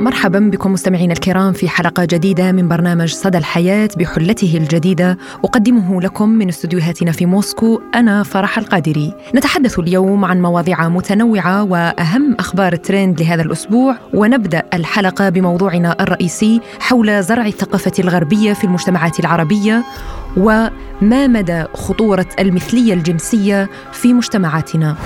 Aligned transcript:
مرحبا 0.00 0.38
بكم 0.38 0.72
مستمعينا 0.72 1.12
الكرام 1.12 1.52
في 1.52 1.68
حلقة 1.68 2.04
جديدة 2.04 2.52
من 2.52 2.68
برنامج 2.68 3.12
صدى 3.12 3.38
الحياة 3.38 3.88
بحلته 3.96 4.56
الجديدة. 4.56 5.18
أقدمه 5.44 6.02
لكم 6.02 6.28
من 6.28 6.48
استديوهاتنا 6.48 7.12
في 7.12 7.26
موسكو 7.26 7.80
أنا 7.94 8.22
فرح 8.22 8.58
القادري. 8.58 9.12
نتحدث 9.34 9.78
اليوم 9.78 10.24
عن 10.24 10.42
مواضيع 10.42 10.88
متنوعة 10.88 11.62
وأهم 11.62 12.36
أخبار 12.38 12.72
الترند 12.72 13.20
لهذا 13.20 13.42
الأسبوع 13.42 13.96
ونبدأ 14.14 14.62
الحلقة 14.74 15.28
بموضوعنا 15.28 15.96
الرئيسي 16.00 16.60
حول 16.80 17.22
زرع 17.22 17.46
الثقافة 17.46 17.92
الغربية 17.98 18.52
في 18.52 18.64
المجتمعات 18.64 19.20
العربية 19.20 19.84
وما 20.36 21.26
مدى 21.26 21.64
خطورة 21.74 22.26
المثلية 22.38 22.94
الجنسية 22.94 23.68
في 23.92 24.12
مجتمعاتنا. 24.12 24.96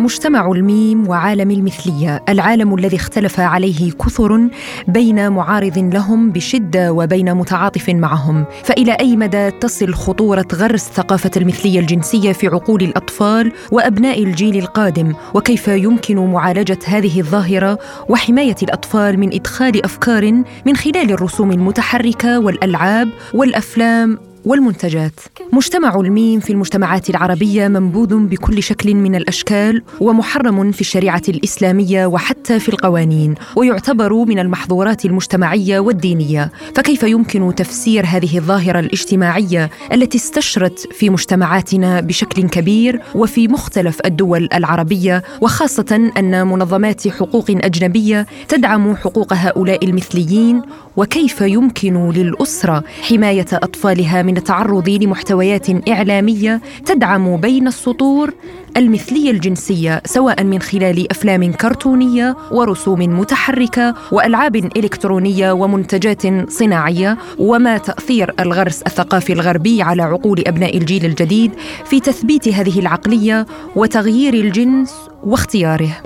مجتمع 0.00 0.50
الميم 0.50 1.08
وعالم 1.08 1.50
المثلية 1.50 2.24
العالم 2.28 2.74
الذي 2.74 2.96
اختلف 2.96 3.40
عليه 3.40 3.92
كثر 3.92 4.48
بين 4.88 5.32
معارض 5.32 5.78
لهم 5.78 6.30
بشدة 6.30 6.92
وبين 6.92 7.34
متعاطف 7.34 7.90
معهم. 7.90 8.44
فإلى 8.64 8.92
أي 8.92 9.16
مدى 9.16 9.50
تصل 9.50 9.94
خطورة 9.94 10.46
غرس 10.54 10.88
ثقافة 10.88 11.30
المثلية 11.36 11.80
الجنسية 11.80 12.32
في 12.32 12.46
عقول 12.46 12.82
الأطفال 12.82 13.52
وأبناء 13.72 14.22
الجيل 14.22 14.56
القادم؟ 14.56 15.14
وكيف 15.34 15.68
يمكن 15.68 16.16
معالجة 16.32 16.78
هذه 16.86 17.20
الظاهرة 17.20 17.78
وحماية 18.08 18.56
الأطفال 18.62 19.20
من 19.20 19.34
إدخال 19.34 19.84
أفكار 19.84 20.42
من 20.66 20.76
خلال 20.76 21.10
الرسوم 21.10 21.52
المتحركة 21.52 22.38
والألعاب 22.38 23.08
والأفلام 23.34 24.29
والمنتجات. 24.44 25.20
مجتمع 25.52 26.00
الميم 26.00 26.40
في 26.40 26.50
المجتمعات 26.50 27.10
العربية 27.10 27.68
منبوذ 27.68 28.16
بكل 28.16 28.62
شكل 28.62 28.94
من 28.94 29.14
الأشكال 29.14 29.82
ومحرم 30.00 30.72
في 30.72 30.80
الشريعة 30.80 31.22
الإسلامية 31.28 32.06
وحتى 32.06 32.58
في 32.60 32.68
القوانين 32.68 33.34
ويعتبر 33.56 34.14
من 34.14 34.38
المحظورات 34.38 35.04
المجتمعية 35.04 35.80
والدينية. 35.80 36.52
فكيف 36.74 37.02
يمكن 37.02 37.54
تفسير 37.54 38.06
هذه 38.06 38.38
الظاهرة 38.38 38.80
الاجتماعية 38.80 39.70
التي 39.92 40.18
استشرت 40.18 40.78
في 40.92 41.10
مجتمعاتنا 41.10 42.00
بشكل 42.00 42.48
كبير 42.48 43.00
وفي 43.14 43.48
مختلف 43.48 43.98
الدول 44.04 44.48
العربية؟ 44.54 45.22
وخاصة 45.40 46.10
أن 46.18 46.46
منظمات 46.46 47.08
حقوق 47.08 47.46
أجنبية 47.50 48.26
تدعم 48.48 48.96
حقوق 48.96 49.32
هؤلاء 49.32 49.84
المثليين 49.84 50.62
وكيف 50.96 51.40
يمكن 51.40 52.10
للأسرة 52.10 52.84
حماية 53.02 53.46
أطفالها 53.52 54.22
من 54.22 54.29
التعرض 54.36 54.88
لمحتويات 54.88 55.88
إعلامية 55.88 56.60
تدعم 56.86 57.36
بين 57.36 57.66
السطور 57.66 58.34
المثلية 58.76 59.30
الجنسية 59.30 60.02
سواء 60.04 60.44
من 60.44 60.62
خلال 60.62 61.10
أفلام 61.10 61.52
كرتونية 61.52 62.36
ورسوم 62.52 63.20
متحركة 63.20 63.94
وألعاب 64.12 64.56
إلكترونية 64.56 65.52
ومنتجات 65.52 66.50
صناعية 66.50 67.18
وما 67.38 67.78
تأثير 67.78 68.34
الغرس 68.40 68.82
الثقافي 68.82 69.32
الغربي 69.32 69.82
على 69.82 70.02
عقول 70.02 70.44
أبناء 70.46 70.76
الجيل 70.76 71.04
الجديد 71.04 71.52
في 71.84 72.00
تثبيت 72.00 72.48
هذه 72.48 72.80
العقلية 72.80 73.46
وتغيير 73.76 74.34
الجنس 74.34 74.94
واختياره. 75.24 76.02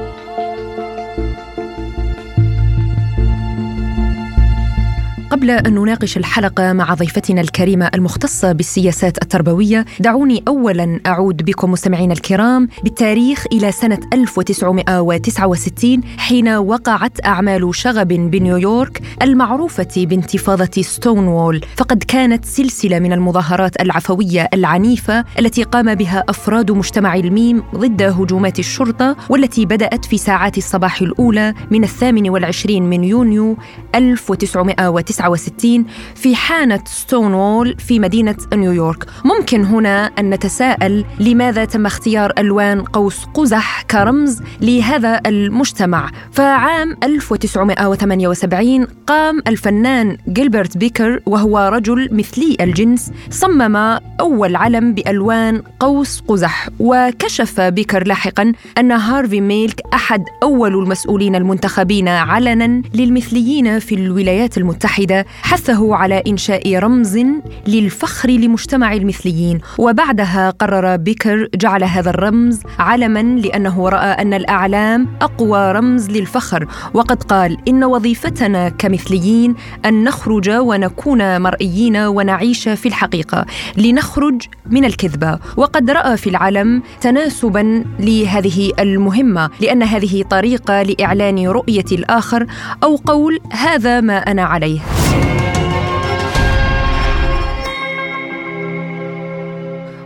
قبل 5.45 5.51
أن 5.51 5.75
نناقش 5.75 6.17
الحلقة 6.17 6.73
مع 6.73 6.95
ضيفتنا 6.95 7.41
الكريمة 7.41 7.91
المختصة 7.95 8.53
بالسياسات 8.53 9.23
التربوية 9.23 9.85
دعوني 10.01 10.43
أولا 10.49 11.01
أعود 11.07 11.45
بكم 11.45 11.71
مستمعينا 11.71 12.13
الكرام 12.13 12.69
بالتاريخ 12.85 13.45
إلى 13.53 13.73
سنة 13.73 13.99
1969 14.13 16.01
حين 16.19 16.49
وقعت 16.49 17.27
أعمال 17.27 17.75
شغب 17.75 18.09
بنيويورك 18.09 19.01
المعروفة 19.23 19.89
بانتفاضة 19.97 20.83
ستون 20.83 21.29
وول 21.29 21.61
فقد 21.77 22.03
كانت 22.03 22.45
سلسلة 22.45 22.99
من 22.99 23.13
المظاهرات 23.13 23.81
العفوية 23.81 24.49
العنيفة 24.55 25.25
التي 25.39 25.63
قام 25.63 25.95
بها 25.95 26.25
أفراد 26.29 26.71
مجتمع 26.71 27.15
الميم 27.15 27.63
ضد 27.75 28.03
هجومات 28.03 28.59
الشرطة 28.59 29.17
والتي 29.29 29.67
بدأت 29.67 30.05
في 30.05 30.19
ساعات 30.19 30.59
الصباح 30.59 31.03
الأولى 31.03 31.55
من 31.71 31.85
الثامن 31.85 32.31
والعشرين 32.31 32.83
من 32.83 33.05
يونيو 33.05 33.57
1969 33.95 35.34
1969 35.35 35.85
في 36.15 36.37
حانة 36.37 36.81
ستون 36.87 37.35
وول 37.35 37.77
في 37.79 37.99
مدينة 37.99 38.37
نيويورك. 38.55 39.07
ممكن 39.25 39.65
هنا 39.65 40.07
أن 40.19 40.31
نتساءل 40.31 41.05
لماذا 41.21 41.65
تم 41.65 41.87
اختيار 41.87 42.33
ألوان 42.39 42.83
قوس 42.83 43.25
قزح 43.35 43.83
كرمز 43.83 44.41
لهذا 44.61 45.21
المجتمع. 45.27 46.11
فعام 46.33 46.97
1978 47.03 48.87
قام 49.07 49.43
الفنان 49.47 50.17
جيلبرت 50.29 50.77
بيكر 50.77 51.21
وهو 51.27 51.71
رجل 51.73 52.09
مثلي 52.13 52.57
الجنس 52.61 53.11
صمم 53.31 53.77
أول 54.21 54.57
علم 54.57 54.95
بألوان 54.95 55.63
قوس 55.81 56.21
قزح 56.29 56.69
وكشف 56.79 57.61
بيكر 57.61 58.07
لاحقا 58.07 58.53
أن 58.79 58.93
هارفي 58.93 59.41
ميلك 59.41 59.81
أحد 59.95 60.25
أول 60.43 60.75
المسؤولين 60.75 61.35
المنتخبين 61.35 62.09
علنا 62.09 62.83
للمثليين 62.95 63.79
في 63.79 63.95
الولايات 63.95 64.59
المتحدة. 64.59 65.14
حثه 65.43 65.95
على 65.97 66.23
إنشاء 66.27 66.79
رمز 66.79 67.19
للفخر 67.67 68.31
لمجتمع 68.31 68.93
المثليين. 68.93 69.61
وبعدها 69.79 70.51
قرر 70.51 70.97
بيكر 70.97 71.49
جعل 71.55 71.85
هذا 71.85 72.11
الرمز 72.11 72.61
علما 72.79 73.23
لأنه 73.23 73.89
رأى 73.89 74.23
أن 74.23 74.35
الأعلام 74.35 75.09
أقوى 75.23 75.73
رمز 75.73 76.11
للفخر. 76.11 76.67
وقد 76.95 77.23
قال 77.23 77.59
إن 77.69 77.85
وظيفتنا 77.85 78.69
كمثليين 78.69 79.55
أن 79.85 80.05
نخرج 80.05 80.51
ونكون 80.51 81.41
مرئيين 81.41 81.97
ونعيش 81.97 82.69
في 82.69 82.87
الحقيقة 82.89 83.47
لنخرج 83.77 84.43
من 84.71 84.85
الكذبة 84.85 85.39
وقد 85.57 85.91
رأى 85.91 86.17
في 86.17 86.31
العلم 86.31 86.83
تناسبا 87.01 87.85
لهذه 88.01 88.73
المهمة 88.79 89.51
لأن 89.61 89.83
هذه 89.83 90.23
طريقة 90.23 90.83
لإعلان 90.83 91.47
رؤية 91.49 91.85
الآخر 91.93 92.47
أو 92.83 92.97
قول 92.97 93.41
هذا 93.53 94.01
ما 94.01 94.19
أنا 94.19 94.45
عليه. 94.45 95.04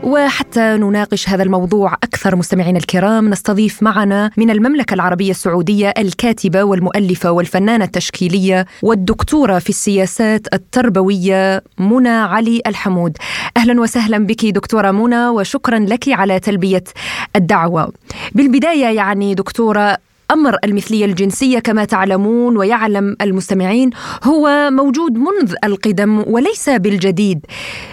وحتى 0.02 0.76
نناقش 0.76 1.28
هذا 1.28 1.42
الموضوع 1.42 1.92
أكثر 1.92 2.36
مستمعينا 2.36 2.78
الكرام 2.78 3.28
نستضيف 3.28 3.82
معنا 3.82 4.30
من 4.36 4.50
المملكة 4.50 4.94
العربية 4.94 5.30
السعودية 5.30 5.94
الكاتبة 5.98 6.62
والمؤلفة 6.62 7.30
والفنانة 7.30 7.84
التشكيلية 7.84 8.66
والدكتورة 8.82 9.58
في 9.58 9.68
السياسات 9.68 10.54
التربوية 10.54 11.62
منى 11.78 12.08
علي 12.08 12.62
الحمود. 12.66 13.16
أهلا 13.56 13.80
وسهلا 13.80 14.18
بك 14.18 14.44
دكتورة 14.44 14.91
منى 14.91 15.28
وشكرا 15.28 15.78
لك 15.78 16.08
على 16.08 16.41
تلبية 16.41 16.84
الدعوة. 17.36 17.92
بالبداية 18.34 18.86
يعني 18.86 19.34
دكتورة 19.34 19.98
أمر 20.31 20.56
المثلية 20.65 21.05
الجنسية 21.05 21.59
كما 21.59 21.84
تعلمون 21.84 22.56
ويعلم 22.56 23.16
المستمعين 23.22 23.91
هو 24.25 24.71
موجود 24.72 25.12
منذ 25.12 25.55
القدم 25.65 26.25
وليس 26.27 26.69
بالجديد. 26.71 27.47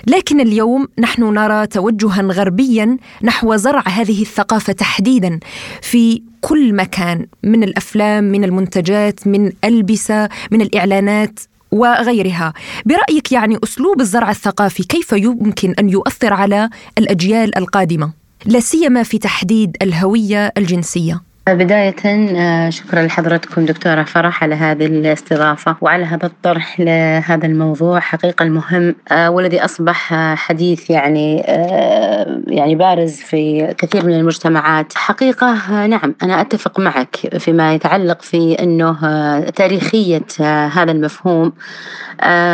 لكن 0.07 0.39
اليوم 0.39 0.87
نحن 0.99 1.23
نرى 1.23 1.67
توجها 1.67 2.21
غربيا 2.21 2.97
نحو 3.23 3.55
زرع 3.55 3.83
هذه 3.87 4.21
الثقافة 4.21 4.73
تحديدا 4.73 5.39
في 5.81 6.21
كل 6.41 6.73
مكان 6.73 7.25
من 7.43 7.63
الأفلام 7.63 8.23
من 8.23 8.43
المنتجات 8.43 9.27
من 9.27 9.51
ألبسة 9.63 10.29
من 10.51 10.61
الإعلانات 10.61 11.39
وغيرها. 11.71 12.53
برأيك 12.85 13.31
يعني 13.31 13.57
أسلوب 13.63 14.01
الزرع 14.01 14.29
الثقافي 14.29 14.83
كيف 14.83 15.11
يمكن 15.11 15.73
أن 15.79 15.89
يؤثر 15.89 16.33
على 16.33 16.69
الأجيال 16.97 17.57
القادمة؟ 17.57 18.11
لا 18.45 18.59
سيما 18.59 19.03
في 19.03 19.17
تحديد 19.17 19.77
الهوية 19.81 20.53
الجنسية. 20.57 21.21
بداية 21.49 21.95
آه، 22.05 22.69
شكرا 22.69 23.01
لحضرتكم 23.01 23.65
دكتورة 23.65 24.03
فرح 24.03 24.43
على 24.43 24.55
هذه 24.55 24.85
الاستضافة 24.85 25.75
وعلى 25.81 26.05
هذا 26.05 26.25
الطرح 26.25 26.79
لهذا 26.79 27.45
الموضوع 27.45 27.99
حقيقة 27.99 28.43
المهم 28.43 28.95
آه، 29.11 29.29
والذي 29.29 29.65
أصبح 29.65 30.13
حديث 30.35 30.89
يعني 30.89 31.43
آه، 31.45 32.41
يعني 32.47 32.75
بارز 32.75 33.11
في 33.11 33.73
كثير 33.77 34.05
من 34.05 34.13
المجتمعات. 34.13 34.93
حقيقة 34.95 35.85
نعم 35.85 36.15
أنا 36.23 36.41
أتفق 36.41 36.79
معك 36.79 37.15
فيما 37.39 37.73
يتعلق 37.73 38.21
في 38.21 38.53
أنه 38.53 38.99
تاريخية 39.39 40.25
هذا 40.73 40.91
المفهوم 40.91 41.53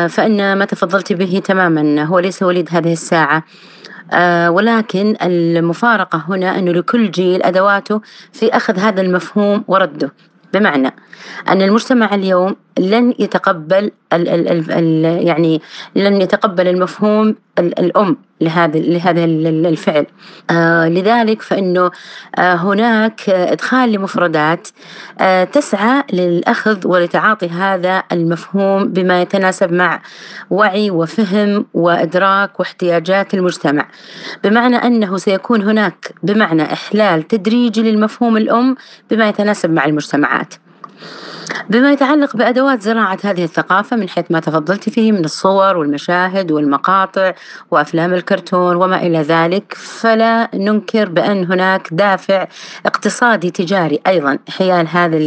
فإن 0.10 0.54
ما 0.54 0.66
تفضلت 0.66 1.14
به 1.14 1.42
تماما 1.46 2.04
هو 2.04 2.20
ليس 2.20 2.44
وليد 2.44 2.70
هذه 2.72 2.94
الساعة. 2.94 3.38
آه، 3.38 3.44
ولكن 4.48 5.16
المفارقة 5.22 6.24
هنا 6.30 6.60
أنه 6.60 6.72
لكل 6.72 7.12
جيل 7.12 7.44
أدواته 7.44 8.02
في 8.34 8.50
أخذ 8.50 8.78
هذا 8.80 9.02
المفهوم 9.02 9.64
ورده. 9.68 10.14
بمعنى 10.54 10.96
أن 11.48 11.62
المجتمع 11.62 12.16
اليوم 12.16 12.56
لن 12.80 13.14
يتقبل 13.20 13.92
ال 14.14 14.30
ال 14.30 14.48
ال 14.50 14.72
ال 14.72 15.28
يعني 15.28 15.62
لن 15.96 16.22
يتقبل 16.22 16.68
المفهوم 16.68 17.36
الأم 17.60 18.18
لهذا 18.42 18.80
لهذا 18.80 19.24
الفعل. 19.24 20.06
آه 20.50 20.88
لذلك 20.90 21.42
فإنه 21.42 21.92
آه 22.38 22.54
هناك 22.54 23.30
إدخال 23.30 23.92
لمفردات 23.92 24.68
آه 25.20 25.44
تسعى 25.44 26.04
للأخذ 26.14 26.88
ولتعاطي 26.88 27.50
هذا 27.50 28.04
المفهوم 28.12 28.88
بما 28.88 29.22
يتناسب 29.22 29.72
مع 29.74 30.02
وعي 30.50 30.92
وفهم 30.92 31.66
وإدراك 31.74 32.60
واحتياجات 32.60 33.34
المجتمع. 33.34 33.88
بمعنى 34.44 34.76
أنه 34.76 35.18
سيكون 35.18 35.62
هناك 35.62 36.12
بمعنى 36.24 36.74
إحلال 36.74 37.28
تدريجي 37.28 37.84
للمفهوم 37.92 38.38
الأم 38.38 38.76
بما 39.12 39.30
يتناسب 39.30 39.70
مع 39.70 39.86
المجتمعات. 39.86 40.54
بما 41.70 41.92
يتعلق 41.92 42.36
بأدوات 42.36 42.82
زراعة 42.82 43.18
هذه 43.24 43.44
الثقافة 43.44 43.96
من 43.96 44.10
حيث 44.10 44.26
ما 44.30 44.40
تفضلت 44.40 44.90
فيه 44.90 45.12
من 45.12 45.26
الصور 45.26 45.78
والمشاهد 45.78 46.52
والمقاطع 46.52 47.34
وأفلام 47.72 48.14
الكرتون 48.14 48.76
وما 48.76 49.02
إلى 49.02 49.22
ذلك 49.22 49.74
فلا 49.74 50.50
ننكر 50.54 51.10
بأن 51.10 51.46
هناك 51.46 51.88
دافع 51.92 52.48
اقتصادي 52.86 53.52
تجاري 53.52 54.00
أيضا 54.08 54.40
حيال 54.50 54.88
هذه 54.88 55.18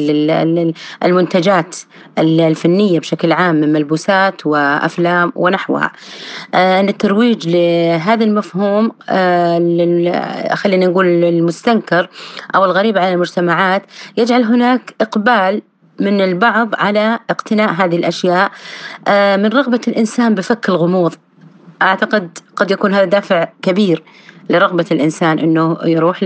المنتجات 1.05 1.77
الفنية 2.19 3.01
بشكل 3.01 3.33
عام 3.33 3.55
من 3.55 3.73
ملبوسات 3.73 4.47
وأفلام 4.47 5.33
ونحوها. 5.37 5.93
آه، 6.55 6.81
أن 6.81 6.89
الترويج 6.89 7.49
لهذا 7.49 8.25
المفهوم 8.25 8.93
آه، 9.09 10.55
خلينا 10.55 10.87
نقول 10.87 11.07
المستنكر 11.07 12.09
أو 12.55 12.65
الغريب 12.65 12.99
على 12.99 13.13
المجتمعات 13.13 13.83
يجعل 14.17 14.43
هناك 14.43 14.95
إقبال 15.01 15.63
من 16.01 16.21
البعض 16.21 16.75
على 16.75 17.19
اقتناء 17.31 17.73
هذه 17.73 17.97
الأشياء 17.97 18.51
آه، 19.09 19.37
من 19.37 19.47
رغبة 19.47 19.81
الإنسان 19.89 20.35
بفك 20.35 20.69
الغموض. 20.69 21.15
أعتقد 21.83 22.39
قد 22.57 22.71
يكون 22.71 22.95
هذا 22.95 23.05
دافع 23.05 23.49
كبير. 23.63 24.03
لرغبة 24.51 24.87
الإنسان 24.93 25.39
إنه 25.39 25.79
يروح 25.85 26.23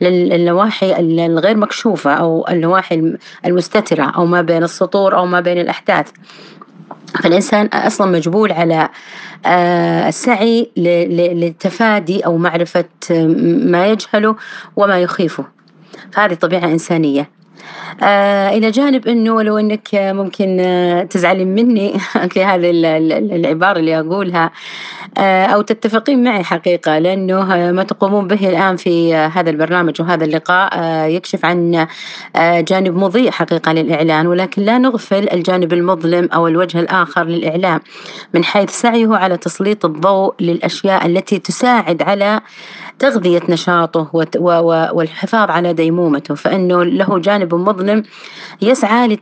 للنواحي 0.00 1.00
الغير 1.00 1.56
مكشوفة 1.56 2.14
أو 2.14 2.46
النواحي 2.50 3.16
المستترة 3.46 4.02
أو 4.04 4.26
ما 4.26 4.42
بين 4.42 4.62
السطور 4.62 5.16
أو 5.16 5.26
ما 5.26 5.40
بين 5.40 5.58
الأحداث. 5.58 6.10
فالإنسان 7.22 7.66
أصلا 7.66 8.10
مجبول 8.10 8.52
على 8.52 8.88
آه، 9.46 10.08
السعي 10.08 10.70
للتفادي 10.76 12.26
أو 12.26 12.36
معرفة 12.36 12.84
ما 13.64 13.86
يجهله 13.86 14.36
وما 14.76 14.98
يخيفه. 14.98 15.44
فهذه 16.12 16.34
طبيعة 16.34 16.64
إنسانية. 16.64 17.37
آه 18.02 18.48
إلى 18.48 18.70
جانب 18.70 19.08
إنه 19.08 19.42
لو 19.42 19.58
إنك 19.58 19.88
ممكن 19.94 20.56
آه، 20.60 21.02
تزعلين 21.02 21.54
مني 21.54 21.98
في 22.32 22.44
هذه 22.44 22.70
العبارة 23.36 23.78
اللي 23.78 24.00
أقولها. 24.00 24.50
آه 25.18 25.44
أو 25.46 25.62
تتفقين 25.62 26.24
معي 26.24 26.44
حقيقة 26.44 26.98
لأنه 26.98 27.70
ما 27.72 27.82
تقومون 27.82 28.26
به 28.28 28.48
الآن 28.48 28.76
في 28.76 29.14
هذا 29.14 29.50
البرنامج 29.50 30.00
وهذا 30.02 30.24
اللقاء 30.24 30.78
يكشف 31.08 31.44
عن 31.44 31.86
جانب 32.36 32.96
مضيء 32.96 33.30
حقيقة 33.30 33.72
للإعلان. 33.72 34.26
ولكن 34.26 34.62
لا 34.62 34.78
نغفل 34.78 35.28
الجانب 35.32 35.72
المظلم 35.72 36.28
أو 36.34 36.48
الوجه 36.48 36.80
الآخر 36.80 37.24
للإعلام 37.24 37.80
من 38.34 38.44
حيث 38.44 38.70
سعيه 38.70 39.16
على 39.16 39.36
تسليط 39.36 39.84
الضوء 39.84 40.34
للأشياء 40.40 41.06
التي 41.06 41.38
تساعد 41.38 42.02
على 42.02 42.40
تغذية 42.98 43.42
نشاطه 43.48 44.10
والحفاظ 44.92 45.50
على 45.50 45.72
ديمومته 45.72 46.34
فإنه 46.34 46.84
له 46.84 47.18
جانب 47.18 47.54
مظلم 47.54 48.02
يسعى 48.62 49.18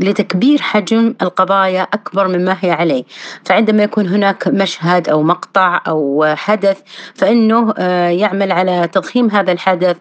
لتكبير 0.00 0.62
حجم 0.62 1.14
القضايا 1.22 1.82
أكبر 1.82 2.28
مما 2.28 2.56
هي 2.60 2.70
عليه. 2.70 3.04
فعندما 3.44 3.82
يكون 3.82 4.06
هناك 4.06 4.48
مشهد 4.48 5.08
أو 5.08 5.22
مقطع 5.22 5.80
أو 5.88 6.24
حدث 6.36 6.78
فإنه 7.14 7.74
آه، 7.78 8.08
يعمل 8.08 8.52
على 8.52 8.88
تضخيم 8.92 9.30
هذا 9.30 9.52
الحدث 9.52 9.96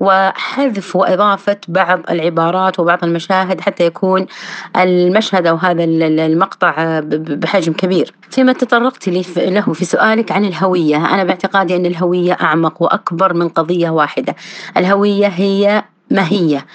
وحذف 0.00 0.96
وإضافة 0.96 1.56
بعض 1.68 2.00
العبارات 2.10 2.80
وبعض 2.80 3.04
المشاهد 3.04 3.60
حتى 3.60 3.86
يكون 3.86 4.26
المشهد 4.76 5.46
أو 5.46 5.56
هذا 5.56 5.84
المقطع 5.84 6.74
آه، 6.78 7.00
بحجم 7.10 7.72
كبير. 7.72 8.14
فيما 8.30 8.52
تطرقت 8.52 9.08
له 9.08 9.72
في 9.72 9.84
سؤالك 9.84 10.32
عن 10.32 10.44
الهوية. 10.44 11.14
أنا 11.14 11.24
باعتقادي 11.24 11.76
أن 11.76 11.86
الهوية 11.86 12.32
أعمق. 12.32 12.71
وأكبر 12.80 13.34
من 13.34 13.48
قضية 13.48 13.90
واحدة. 13.90 14.36
الهوية 14.76 15.26
هي 15.26 15.84
ماهية 16.10 16.66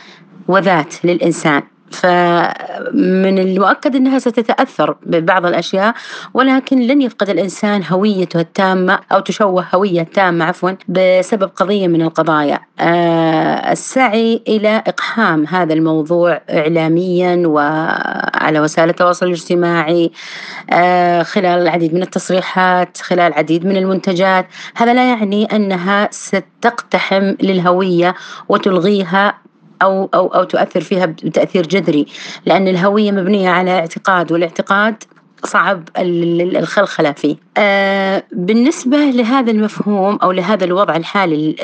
وذات 0.48 1.06
للإنسان. 1.06 1.64
فمن 1.92 3.40
المؤكد 3.40 3.96
أنها 3.96 4.20
ستتأثر 4.20 4.96
ببعض 5.06 5.46
الأشياء 5.46 5.94
ولكن 6.34 6.80
لن 6.80 7.02
يفقد 7.02 7.30
الإنسان 7.30 7.84
هويته 7.90 8.40
التامة 8.40 9.00
أو 9.12 9.20
تشوه 9.20 9.66
هوية 9.76 10.04
تامة 10.04 10.46
عفوا 10.46 10.72
بسبب 10.88 11.52
قضية 11.56 11.88
من 11.88 12.02
القضايا. 12.02 12.60
آه 12.80 13.72
السعي 13.72 14.42
إلى 14.48 14.84
إقحام 14.88 15.46
هذا 15.48 15.74
الموضوع 15.74 16.42
إعلاميا 16.50 17.48
وعلى 17.48 18.60
وسائل 18.60 18.90
التواصل 18.90 19.26
الاجتماعي 19.26 20.12
آه 20.70 21.24
خلال 21.24 21.62
العديد 21.62 21.94
من 21.94 22.02
التصريحات 22.02 22.98
خلال 22.98 23.20
العديد 23.20 23.66
من 23.66 23.78
المنتجات. 23.78 24.48
هذا 24.76 24.94
لا 24.94 25.10
يعني 25.10 25.46
أنها 25.46 26.10
ستقتحم 26.12 27.34
للهوية 27.42 28.16
وتلغيها 28.50 29.47
أو 29.82 30.10
أو 30.14 30.28
أو 30.28 30.44
تؤثر 30.44 30.82
فيها 30.82 31.06
بتأثير 31.06 31.68
جذري 31.68 32.06
لأن 32.46 32.68
الهوية 32.68 33.12
مبنية 33.12 33.50
على 33.50 33.72
اعتقاد 33.72 34.32
والاعتقاد 34.32 35.04
صعب 35.44 35.90
الخلخلة 35.98 37.12
فيه. 37.12 37.36
آه 37.58 38.24
بالنسبة 38.32 38.98
لهذا 38.98 39.52
المفهوم 39.52 40.16
أو 40.16 40.32
لهذا 40.32 40.66
الوضع 40.66 40.96
الحالي 40.96 41.56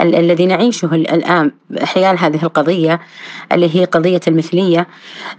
الذي 0.00 0.46
نعيشه 0.46 0.94
الآن 0.94 1.50
حيال 1.82 2.18
هذه 2.18 2.42
القضية 2.42 3.00
اللي 3.52 3.76
هي 3.76 3.84
قضية 3.84 4.20
المثلية 4.28 4.86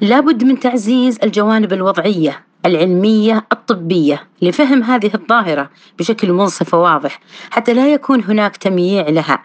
لابد 0.01 0.43
من 0.43 0.59
تعزيز 0.59 1.19
الجوانب 1.23 1.73
الوضعية 1.73 2.43
العلمية 2.65 3.45
الطبية 3.51 4.23
لفهم 4.41 4.83
هذه 4.83 5.11
الظاهرة 5.15 5.69
بشكل 5.99 6.31
منصف 6.31 6.73
وواضح 6.73 7.19
حتى 7.51 7.73
لا 7.73 7.93
يكون 7.93 8.23
هناك 8.23 8.57
تمييع 8.57 9.09
لها. 9.09 9.43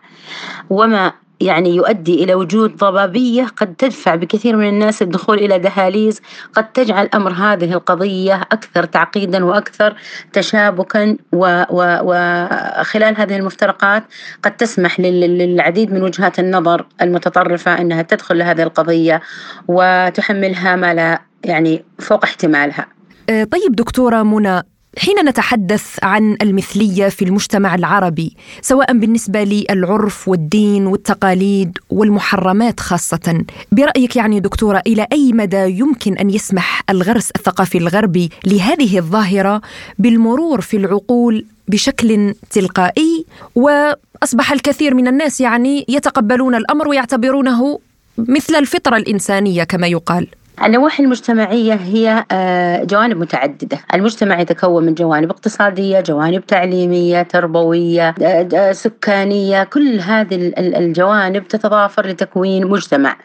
وما 0.70 1.12
يعني 1.40 1.76
يؤدي 1.76 2.24
إلى 2.24 2.34
وجود 2.34 2.76
ضبابية 2.76 3.46
قد 3.56 3.74
تدفع 3.74 4.14
بكثير 4.14 4.56
من 4.56 4.68
الناس 4.68 5.02
الدخول 5.02 5.38
إلى 5.38 5.58
دهاليز 5.58 6.20
قد 6.54 6.72
تجعل 6.72 7.08
أمر 7.14 7.32
هذه 7.32 7.72
القضية 7.72 8.34
أكثر 8.34 8.84
تعقيدا 8.84 9.44
وأكثر 9.44 9.96
تشابكا 10.32 11.16
وخلال 11.32 13.20
هذه 13.20 13.36
المفترقات 13.36 14.04
قد 14.42 14.56
تسمح 14.56 15.00
للعديد 15.00 15.92
من 15.92 16.02
وجهات 16.02 16.38
النظر 16.38 16.86
المتطرفة 17.02 17.80
أنها 17.80 18.02
تدخل 18.02 18.38
لهذه 18.38 18.62
القضية 18.62 19.22
وتحملها 19.68 20.76
ما 20.76 20.94
لا 20.94 21.20
يعني 21.44 21.84
فوق 21.98 22.24
احتمالها. 22.24 22.86
أه، 23.30 23.44
طيب 23.44 23.76
دكتورة 23.76 24.22
منى 24.22 24.62
حين 24.98 25.28
نتحدث 25.28 25.98
عن 26.02 26.36
المثلية 26.42 27.08
في 27.08 27.24
المجتمع 27.24 27.74
العربي 27.74 28.36
سواء 28.62 28.98
بالنسبة 28.98 29.44
للعرف 29.44 30.28
والدين 30.28 30.86
والتقاليد 30.86 31.78
والمحرمات 31.90 32.80
خاصة 32.80 33.44
برأيك 33.72 34.16
يعني 34.16 34.40
دكتورة 34.40 34.82
إلى 34.86 35.06
أي 35.12 35.32
مدى 35.32 35.78
يمكن 35.78 36.16
أن 36.18 36.30
يسمح 36.30 36.82
الغرس 36.90 37.30
الثقافي 37.30 37.78
الغربي 37.78 38.30
لهذه 38.46 38.98
الظاهرة 38.98 39.60
بالمرور 39.98 40.60
في 40.60 40.76
العقول 40.76 41.44
بشكل 41.68 42.34
تلقائي؟ 42.50 43.24
وأصبح 43.54 44.52
الكثير 44.52 44.94
من 44.94 45.08
الناس 45.08 45.40
يعني 45.40 45.84
يتقبلون 45.88 46.54
الأمر 46.54 46.88
ويعتبرونه 46.88 47.78
مثل 48.18 48.54
الفطرة 48.54 48.96
الإنسانية 48.96 49.64
كما 49.64 49.86
يقال. 49.86 50.26
النواحي 50.64 51.04
المجتمعية 51.04 51.74
هي 51.74 52.24
آه، 52.32 52.84
جوانب 52.84 53.16
متعددة. 53.16 53.78
المجتمع 53.94 54.40
يتكون 54.40 54.86
من 54.86 54.94
جوانب 54.94 55.30
اقتصادية 55.30 56.00
جوانب 56.00 56.46
تعليمية 56.46 57.22
تربوية 57.22 58.14
آه، 58.22 58.48
آه، 58.54 58.72
سكانية. 58.72 59.64
كل 59.64 60.00
هذه 60.00 60.52
الجوانب 60.58 61.48
تتضافر 61.48 62.06
لتكوين 62.06 62.66
مجتمع. 62.66 63.16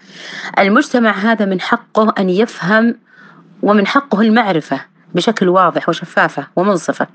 المجتمع 0.59 1.11
هذا 1.11 1.45
من 1.45 1.61
حقه 1.61 2.13
أن 2.19 2.29
يفهم 2.29 2.95
ومن 3.63 3.87
حقه 3.87 4.21
المعرفة. 4.21 4.81
بشكل 5.15 5.49
واضح 5.49 5.89
وشفافة 5.89 6.47
ومنصفة. 6.55 7.07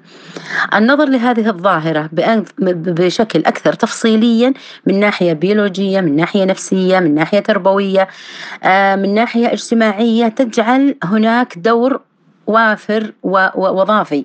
النظر 0.75 1.05
لهذه 1.05 1.49
الظاهرة 1.49 2.09
بشكل 2.59 3.41
أكثر 3.41 3.73
تفصيليا 3.73 4.55
من 4.87 5.00
ناحية 5.00 5.33
بيولوجية 5.33 6.00
من 6.00 6.17
ناحية 6.17 6.45
نفسية 6.45 7.00
من 7.00 7.15
ناحية 7.15 7.41
تربوية 7.41 8.09
آه، 8.65 8.97
من 8.97 9.15
ناحية 9.15 9.53
اجتماعية 9.53 10.29
تجعل 10.29 10.97
هناك 11.05 11.59
دور 11.59 12.00
وافر 12.47 13.12
ووظافي 13.23 14.25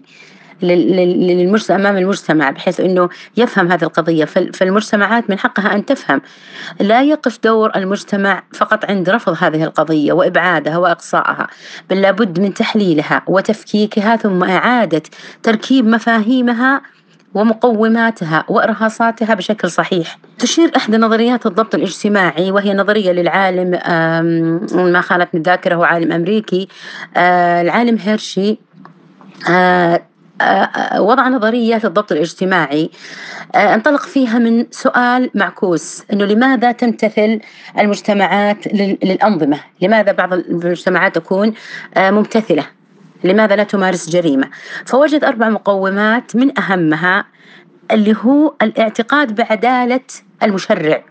للمجتمع 0.63 1.75
أمام 1.75 1.97
المجتمع 1.97 2.49
بحيث 2.49 2.79
إنه 2.79 3.09
يفهم 3.37 3.71
هذه 3.71 3.83
القضية 3.83 4.25
فالمجتمعات 4.25 5.29
من 5.29 5.39
حقها 5.39 5.75
أن 5.75 5.85
تفهم 5.85 6.21
لا 6.79 7.01
يقف 7.01 7.39
دور 7.43 7.71
المجتمع 7.75 8.43
فقط 8.53 8.85
عند 8.85 9.09
رفض 9.09 9.35
هذه 9.39 9.63
القضية 9.63 10.13
وإبعادها 10.13 10.77
وإقصائها 10.77 11.47
بل 11.89 12.01
لابد 12.01 12.39
من 12.39 12.53
تحليلها 12.53 13.21
وتفكيكها 13.27 14.15
ثم 14.15 14.43
إعادة 14.43 15.03
تركيب 15.43 15.87
مفاهيمها 15.87 16.81
ومقوماتها 17.33 18.45
وإرهاصاتها 18.47 19.33
بشكل 19.33 19.71
صحيح. 19.71 20.17
تشير 20.39 20.71
إحدى 20.75 20.97
نظريات 20.97 21.45
الضبط 21.45 21.75
الاجتماعي 21.75 22.51
وهي 22.51 22.73
نظرية 22.73 23.11
للعالم 23.11 23.71
ما 24.73 25.01
خانتني 25.01 25.39
الذاكره 25.39 25.75
هو 25.75 25.83
عالم 25.83 26.11
أمريكي 26.11 26.67
آه، 27.17 27.61
العالم 27.61 27.97
هيرشي 27.97 28.57
آه، 29.49 30.01
وضع 30.97 31.27
نظريات 31.27 31.85
الضبط 31.85 32.11
الاجتماعي. 32.11 32.89
انطلق 33.55 34.01
فيها 34.01 34.39
من 34.39 34.65
سؤال 34.71 35.29
معكوس 35.35 36.03
إنه 36.13 36.25
لماذا 36.25 36.71
تمتثل 36.71 37.39
المجتمعات 37.79 38.67
للأنظمة؟ 38.73 39.59
لماذا 39.81 40.11
بعض 40.11 40.33
المجتمعات 40.33 41.15
تكون 41.15 41.53
ممتثلة؟ 41.97 42.65
لماذا 43.23 43.55
لا 43.55 43.63
تمارس 43.63 44.09
جريمة؟ 44.09 44.49
فوجد 44.85 45.23
أربع 45.23 45.49
مقومات 45.49 46.35
من 46.35 46.59
أهمها 46.59 47.25
اللي 47.91 48.15
هو 48.23 48.53
الاعتقاد 48.61 49.35
بعدالة 49.35 49.99
المشرع. 50.43 51.03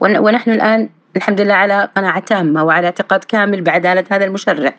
ونحن 0.00 0.50
الآن 0.50 0.88
الحمد 1.16 1.40
لله 1.40 1.54
على 1.54 1.88
قناعة 1.96 2.20
تامة 2.20 2.64
وعلى 2.64 2.86
اعتقاد 2.86 3.24
كامل 3.24 3.60
بعدالة 3.60 4.04
هذا 4.10 4.24
المشرع. 4.24 4.74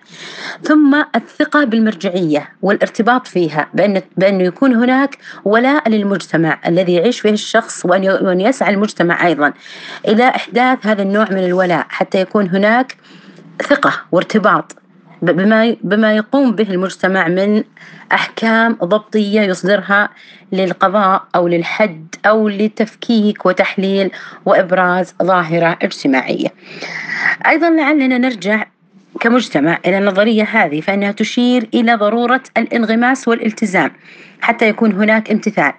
ثم 0.63 1.03
الثقة 1.15 1.63
بالمرجعية 1.63 2.49
والارتباط 2.61 3.27
فيها 3.27 3.67
بأن 3.73 4.01
بأنه 4.17 4.43
يكون 4.43 4.75
هناك 4.75 5.17
ولاء 5.45 5.89
للمجتمع 5.89 6.59
الذي 6.67 6.93
يعيش 6.93 7.19
فيه 7.19 7.29
الشخص 7.29 7.85
وأن 7.85 8.41
يسعى 8.41 8.73
المجتمع 8.73 9.27
أيضا. 9.27 9.53
إلى 10.07 10.27
إحداث 10.29 10.87
هذا 10.87 11.01
النوع 11.01 11.27
من 11.31 11.43
الولاء 11.43 11.85
حتى 11.89 12.21
يكون 12.21 12.49
هناك 12.49 12.97
ثقة 13.63 13.93
وارتباط 14.11 14.78
بما 15.21 15.75
بما 15.83 16.15
يقوم 16.15 16.51
به 16.51 16.69
المجتمع 16.69 17.27
من 17.27 17.63
أحكام 18.11 18.77
ضبطية 18.83 19.41
يصدرها 19.41 20.09
للقضاء 20.51 21.23
أو 21.35 21.47
للحد 21.47 22.15
أو 22.25 22.49
لتفكيك 22.49 23.45
وتحليل 23.45 24.11
وإبراز 24.45 25.15
ظاهرة 25.23 25.77
اجتماعية. 25.81 26.47
أيضا 27.47 27.69
لعلنا 27.69 28.17
نرجع 28.17 28.65
كمجتمع 29.19 29.77
إلى 29.85 29.97
النظرية 29.97 30.43
هذه 30.43 30.81
فإنها 30.81 31.11
تشير 31.11 31.69
إلى 31.73 31.95
ضرورة 31.95 32.43
الانغماس 32.57 33.27
والالتزام 33.27 33.91
حتى 34.41 34.67
يكون 34.69 34.91
هناك 34.91 35.31
امتثال. 35.31 35.73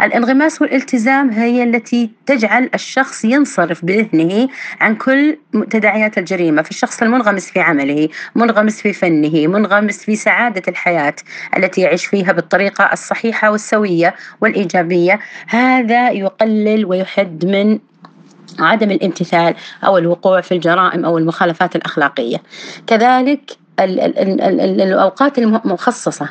الانغماس 0.00 0.62
والالتزام 0.62 1.30
هي 1.30 1.62
التي 1.62 2.10
تجعل 2.26 2.70
الشخص 2.74 3.24
ينصرف 3.24 3.84
بذهنه 3.84 4.48
عن 4.80 4.94
كل 4.94 5.36
تداعيات 5.70 6.18
الجريمة، 6.18 6.62
فالشخص 6.62 7.02
المنغمس 7.02 7.50
في 7.50 7.60
عمله، 7.60 8.08
منغمس 8.34 8.80
في 8.80 8.92
فنه، 8.92 9.46
منغمس 9.46 10.04
في 10.04 10.16
سعادة 10.16 10.62
الحياة 10.68 11.14
التي 11.56 11.80
يعيش 11.80 12.06
فيها 12.06 12.32
بالطريقة 12.32 12.90
الصحيحة 12.92 13.50
والسوية 13.50 14.14
والإيجابية، 14.40 15.20
هذا 15.48 16.10
يقلل 16.10 16.84
ويحد 16.84 17.44
من 17.44 17.78
عدم 18.58 18.90
الامتثال 18.90 19.54
أو 19.84 19.98
الوقوع 19.98 20.40
في 20.40 20.52
الجرائم 20.52 21.04
أو 21.04 21.18
المخالفات 21.18 21.76
الأخلاقية. 21.76 22.42
كذلك 22.86 23.65
الأوقات 23.80 25.38
المخصصة 25.38 26.28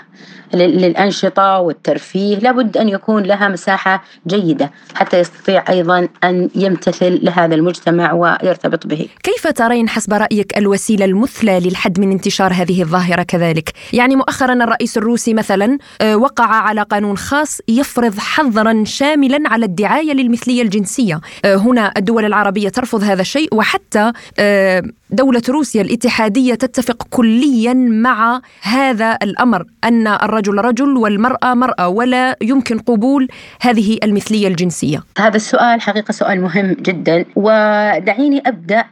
للأنشطة 0.54 1.60
والترفيه. 1.60 2.38
لابد 2.38 2.78
أن 2.78 2.90
يكون 2.90 3.24
لها 3.24 3.48
مساحة 3.48 4.04
جيدة 4.28 4.72
حتى 4.96 5.20
يستطيع 5.20 5.64
أيضا 5.70 6.08
أن 6.24 6.50
يمتثل 6.56 7.20
لهذا 7.26 7.56
المجتمع 7.56 8.14
ويرتبط 8.14 8.88
به. 8.88 9.08
كيف 9.24 9.48
ترين 9.48 9.90
حسب 9.90 10.14
رأيك 10.14 10.58
الوسيلة 10.58 11.06
المثلى 11.06 11.60
للحد 11.60 12.00
من 12.00 12.12
انتشار 12.12 12.54
هذه 12.54 12.82
الظاهرة 12.82 13.24
كذلك؟ 13.24 13.72
يعني 13.94 14.16
مؤخرا 14.16 14.54
الرئيس 14.54 14.98
الروسي 14.98 15.34
مثلا 15.34 15.78
آه، 16.02 16.16
وقع 16.18 16.46
على 16.46 16.82
قانون 16.82 17.18
خاص 17.18 17.60
يفرض 17.68 18.20
حظرا 18.20 18.84
شاملا 18.86 19.50
على 19.50 19.66
الدعاية 19.66 20.14
للمثلية 20.14 20.62
الجنسية. 20.62 21.22
آه، 21.46 21.56
هنا 21.56 21.94
الدول 21.98 22.26
العربية 22.26 22.70
ترفض 22.70 23.04
هذا 23.04 23.22
الشيء 23.22 23.56
وحتى 23.56 24.12
آه، 24.40 24.84
دولة 25.10 25.42
روسيا 25.50 25.82
الاتحادية 25.82 26.56
تتفق 26.56 27.08
كليا 27.10 27.74
مع 27.74 28.42
هذا 28.62 29.18
الأمر 29.24 29.66
أن 29.84 30.08
الرجل 30.08 30.58
رجل 30.58 30.98
والمرأة 30.98 31.54
مرأة 31.54 31.88
ولا 31.88 32.36
يمكن 32.42 32.80
قبول 32.80 33.28
هذه 33.62 33.98
المثلية 34.04 34.48
الجنسية. 34.48 35.04
هذا 35.18 35.36
السؤال 35.36 35.82
حقيقة 35.82 36.12
سؤال 36.12 36.42
مهم 36.42 36.76
جدا 36.80 37.26
ودعيني 37.36 38.42
أبدأ 38.46 38.86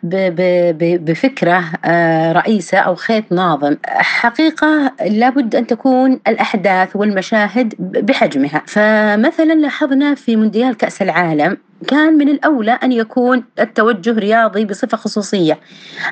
بفكرة 0.98 1.63
آه، 1.86 2.32
رئيسة 2.32 2.77
أو 2.77 2.96
خيط 2.96 3.32
ناظم. 3.32 3.75
حقيقة 3.88 4.91
لابد 5.05 5.55
أن 5.55 5.67
تكون 5.67 6.20
الأحداث 6.27 6.96
والمشاهد 6.96 7.74
بحجمها. 7.79 8.62
فمثلا 8.67 9.53
لاحظنا 9.53 10.15
في 10.15 10.36
مونديال 10.36 10.77
كأس 10.77 11.01
العالم 11.01 11.58
كان 11.84 12.18
من 12.18 12.30
الأولى 12.30 12.72
أن 12.72 12.92
يكون 12.92 13.44
التوجه 13.60 14.20
رياضي 14.20 14.66
بصفة 14.66 14.98
خصوصية. 14.98 15.60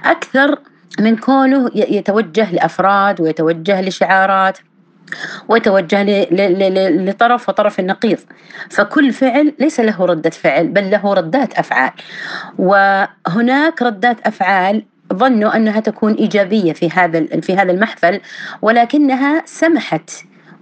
أكثر 0.05 0.59
من 0.99 1.17
كونه 1.17 1.71
يتوجه 1.75 2.51
لأفراد 2.51 3.21
ويتوجه 3.21 3.81
لشعارات 3.81 4.57
ويتوجه 5.47 6.27
لطرف 6.89 7.49
وطرف 7.49 7.79
النقيض. 7.79 8.19
فكل 8.69 9.13
فعل 9.13 9.53
ليس 9.59 9.79
له 9.79 10.05
ردة 10.05 10.29
فعل 10.29 10.67
بل 10.67 10.91
له 10.91 11.13
ردات 11.13 11.53
أفعال. 11.53 11.91
وهناك 12.57 13.81
ردات 13.81 14.27
أفعال 14.27 14.83
ظنوا 15.13 15.55
أنها 15.55 15.79
تكون 15.79 16.13
إيجابية 16.13 16.73
في 16.73 16.89
هذا 16.89 17.25
في 17.41 17.55
هذا 17.55 17.71
المحفل 17.71 18.21
ولكنها 18.61 19.43
سمحت 19.45 20.09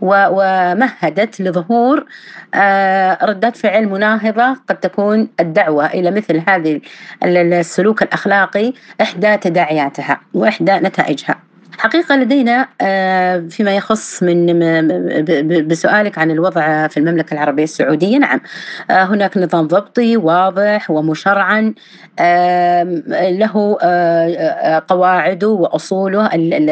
ومهدت 0.02 1.42
لظهور 1.42 2.06
آه، 2.54 3.26
ردات 3.26 3.58
فعل 3.58 3.88
مناهضة 3.90 4.54
قد 4.70 4.80
تكون 4.80 5.28
الدعوة 5.40 5.86
إلى 5.86 6.12
مثل 6.12 6.42
هذه 6.48 6.82
السلوك 7.24 8.04
الأخلاقي 8.04 8.74
إحدى 9.02 9.38
تداعياتها 9.38 10.22
وإحدى 10.34 10.72
نتائجها. 10.72 11.49
حقيقة 11.80 12.16
لدينا 12.16 12.68
آه، 12.82 13.40
فيما 13.50 13.76
يخص 13.76 14.24
من 14.24 14.48
بسؤالك 15.68 16.18
عن 16.18 16.32
الوضع 16.32 16.88
في 16.88 16.98
المملكة 16.98 17.34
العربية 17.34 17.64
السعودية. 17.64 18.18
نعم 18.18 18.42
آه، 18.92 19.04
هناك 19.04 19.38
نظام 19.38 19.68
ضبطي 19.68 20.18
واضح 20.18 20.92
ومشرعا 20.92 21.74
له 23.30 23.78
آه، 23.82 24.84
قواعده 24.88 25.48
وأصوله 25.48 26.26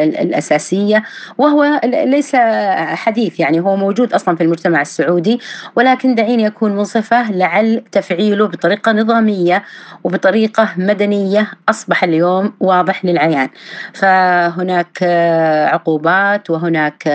الأساسية 0.04 1.02
وهو 1.38 1.80
ليس 1.84 2.36
حديث 2.76 3.40
يعني 3.40 3.60
هو 3.60 3.76
موجود 3.76 4.12
أصلا 4.12 4.36
في 4.36 4.42
المجتمع 4.42 4.80
السعودي 4.80 5.40
ولكن 5.76 6.14
دعيني 6.14 6.46
أكون 6.46 6.76
منصفة 6.76 7.32
لعل 7.32 7.82
تفعيله 7.92 8.46
بطريقة 8.46 8.92
نظامية 8.92 9.64
وبطريقة 10.04 10.68
مدنية 10.76 11.50
أصبح 11.68 12.04
اليوم 12.04 12.52
واضح 12.60 13.04
للعيان. 13.04 13.48
فهناك 13.94 14.97
عقوبات 15.72 16.50
وهناك 16.50 17.08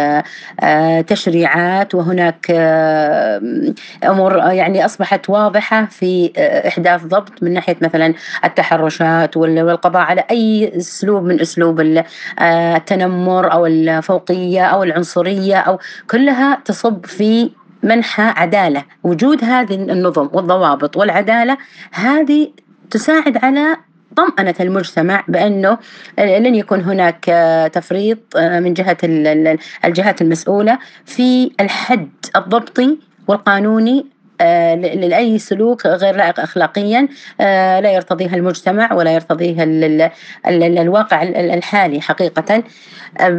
آه، 0.59 1.01
تشريعات 1.01 1.95
وهناك 1.95 2.47
آه، 2.49 3.41
أمور 4.03 4.37
يعني 4.37 4.85
أصبحت 4.85 5.29
واضحة 5.29 5.85
في 5.85 6.31
آه، 6.37 6.67
إحداث 6.67 7.03
ضبط 7.03 7.43
من 7.43 7.53
ناحية 7.53 7.77
مثلا 7.81 8.13
التحرشات 8.45 9.37
والقضاء 9.37 10.01
على 10.01 10.23
أي 10.31 10.77
أسلوب 10.77 11.23
من 11.23 11.41
أسلوب 11.41 12.03
التنمر 12.41 13.51
أو 13.51 13.65
الفوقية 13.65 14.65
أو 14.65 14.83
العنصرية 14.83 15.57
أو 15.57 15.79
كلها 16.11 16.61
تصب 16.65 17.05
في 17.05 17.51
منحى 17.83 18.23
عدالة، 18.23 18.83
وجود 19.03 19.43
هذه 19.43 19.75
النظم 19.75 20.29
والضوابط 20.33 20.97
والعدالة 20.97 21.57
هذه 21.91 22.51
تساعد 22.91 23.45
على 23.45 23.77
طمأنة 24.15 24.55
المجتمع 24.59 25.23
بأنه 25.27 25.77
لن 26.19 26.55
يكون 26.55 26.81
هناك 26.81 27.25
تفريط 27.73 28.37
من 28.37 28.73
جهة 28.73 28.97
الجهات 29.85 30.21
المسؤولة 30.21 30.79
في 31.05 31.51
الحد 31.59 32.09
الضبطي 32.35 32.97
والقانوني 33.27 34.13
آه، 34.41 34.75
لأي 34.75 35.39
سلوك 35.39 35.85
غير 35.85 36.15
لائق 36.15 36.39
أخلاقيا 36.39 37.07
آه، 37.41 37.79
لا 37.79 37.91
يرتضيها 37.91 38.35
المجتمع 38.35 38.93
ولا 38.93 39.13
يرتضيها 39.13 39.63
الواقع 40.45 41.23
الحالي 41.23 42.01
حقيقة 42.01 42.63
آه، 43.19 43.29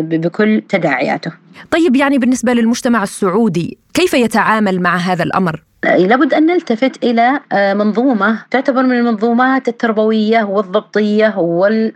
بكل 0.00 0.62
تداعياته 0.68 1.32
طيب 1.70 1.96
يعني 1.96 2.18
بالنسبة 2.18 2.52
للمجتمع 2.52 3.02
السعودي 3.02 3.78
كيف 3.94 4.14
يتعامل 4.14 4.80
مع 4.80 4.96
هذا 4.96 5.24
الأمر؟ 5.24 5.62
لابد 5.84 6.34
أن 6.34 6.46
نلتفت 6.46 7.04
إلى 7.04 7.40
منظومة 7.74 8.38
تعتبر 8.50 8.82
من 8.82 8.98
المنظومات 8.98 9.68
التربوية 9.68 10.42
والضبطية 10.42 11.34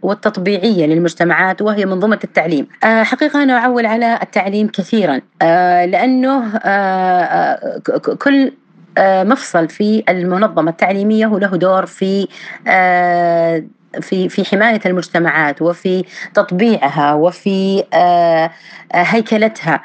والتطبيعية 0.03 0.87
للمجتمعات 0.87 1.63
وهي 1.63 1.87
منظومة 1.87 2.19
التعليم. 2.25 2.67
حقيقة 2.83 3.43
أنا 3.43 3.59
أعول 3.59 3.87
على 3.87 4.19
التعليم 4.23 4.69
كثيرا 4.69 5.21
لأنه 5.87 6.59
كل 8.19 8.53
مفصل 9.03 9.69
في 9.69 10.03
المنظمة 10.09 10.71
التعليمية 10.71 11.27
وله 11.27 11.57
دور 11.57 11.87
في 11.87 12.29
في 14.01 14.29
في 14.29 14.45
حماية 14.45 14.81
المجتمعات 14.87 15.63
وفي 15.63 16.05
تطبيعها 16.35 17.15
وفي 17.15 17.85
هيكلتها 18.93 19.75
آه، 19.75 19.81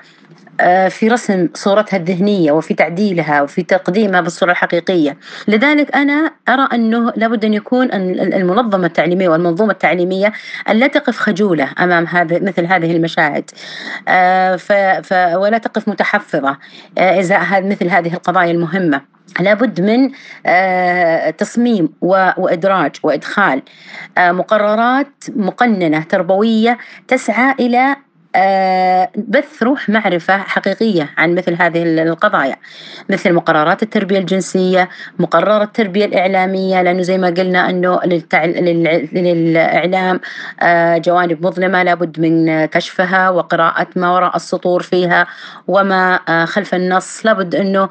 في 0.89 1.07
رسم 1.07 1.49
صورتها 1.53 1.97
الذهنية 1.97 2.51
وفي 2.51 2.73
تعديلها 2.73 3.41
وفي 3.41 3.63
تقديمها 3.63 4.21
بالصورة 4.21 4.51
الحقيقية. 4.51 5.17
لذلك 5.47 5.95
أنا 5.95 6.31
أرى 6.49 6.67
أنه 6.73 7.13
لابد 7.15 7.45
أن 7.45 7.53
يكون 7.53 7.91
المنظمة 7.93 8.87
التعليمية 8.87 9.29
والمنظومة 9.29 9.71
التعليمية 9.71 10.33
أن 10.69 10.75
لا 10.75 10.87
تقف 10.87 11.17
خجولة 11.17 11.69
أمام 11.79 12.07
هذا 12.07 12.39
مثل 12.39 12.65
هذه 12.65 12.91
المشاهد. 12.91 13.49
آه، 14.07 14.59
ولا 15.37 15.57
تقف 15.57 15.87
متحفظة 15.87 16.57
آه، 16.97 17.19
إزاء 17.19 17.63
مثل 17.63 17.87
هذه 17.87 18.13
القضايا 18.13 18.51
المهمة. 18.51 19.01
لابد 19.39 19.81
من 19.81 20.11
تصميم 21.37 21.89
وإدراج 22.01 22.91
وإدخال 23.03 23.61
مقررات 24.19 25.07
مقننة 25.35 26.03
تربوية 26.03 26.77
تسعى 27.07 27.55
إلى 27.59 27.77
آه، 27.79 28.10
بث 29.15 29.63
روح 29.63 29.89
معرفة 29.89 30.37
حقيقية 30.37 31.09
عن 31.17 31.35
مثل 31.35 31.55
هذه 31.61 31.83
القضايا 31.83 32.55
مثل 33.09 33.33
مقررات 33.33 33.83
التربية 33.83 34.19
الجنسية 34.19 34.89
مقررات 35.19 35.67
التربية 35.67 36.05
الإعلامية 36.05 36.81
لأنه 36.81 37.01
زي 37.01 37.17
ما 37.17 37.27
قلنا 37.27 37.69
أنه. 37.69 37.99
للإعلام 39.13 40.19
آه، 40.61 40.97
جوانب 40.97 41.45
مظلمة 41.45 41.83
لابد 41.83 42.19
من 42.19 42.65
كشفها 42.65 43.29
وقراءة 43.29 43.87
ما 43.95 44.13
وراء 44.13 44.35
السطور 44.35 44.81
فيها 44.81 45.27
وما 45.67 46.19
آه، 46.29 46.45
خلف 46.45 46.75
النص 46.75 47.25
لابد 47.25 47.55
أنه 47.55 47.89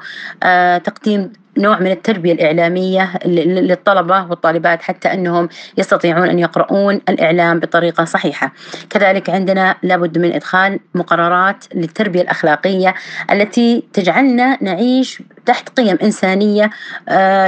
تقديم 0.77 1.31
نوع 1.57 1.79
من 1.79 1.91
التربية 1.91 2.33
الإعلامية 2.33 3.17
للطلبة 3.25 4.25
والطالبات 4.29 4.81
حتى 4.81 5.13
أنهم 5.13 5.49
يستطيعون 5.77 6.29
أن 6.29 6.39
يقرؤون 6.39 7.01
الإعلام 7.09 7.59
بطريقة 7.59 8.05
صحيحة. 8.05 8.53
كذلك 8.89 9.29
عندنا 9.29 9.75
لابد 9.83 10.17
من 10.17 10.33
إدخال 10.33 10.79
مقررات 10.95 11.65
للتربية 11.75 12.21
الأخلاقية 12.21 12.93
التي 13.31 13.83
تجعلنا 13.93 14.57
نعيش 14.61 15.23
تحت 15.45 15.69
قيم 15.69 15.97
إنسانية 16.03 16.69
آه، 17.09 17.47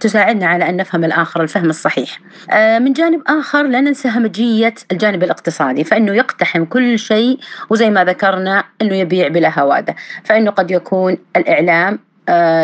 تساعدنا 0.00 0.46
على 0.46 0.68
أن 0.68 0.76
نفهم 0.76 1.04
الآخر 1.04 1.42
الفهم 1.42 1.70
الصحيح. 1.70 2.20
آه، 2.50 2.78
من 2.78 2.92
جانب 2.92 3.22
آخر 3.26 3.62
لا 3.62 3.80
ننسى 3.80 4.08
همجية 4.08 4.74
الجانب 4.92 5.22
الاقتصادي 5.22 5.84
فإنه 5.84 6.14
يقتحم 6.14 6.64
كل 6.64 6.98
شيء 6.98 7.38
وزي 7.70 7.90
ما 7.90 8.04
ذكرنا 8.04 8.64
أنه 8.82 8.94
يبيع 8.94 9.28
بلا 9.28 9.60
هوادة 9.60 9.94
فإنه 10.24 10.50
قد 10.50 10.70
يكون 10.70 11.18
الإعلام 11.36 12.07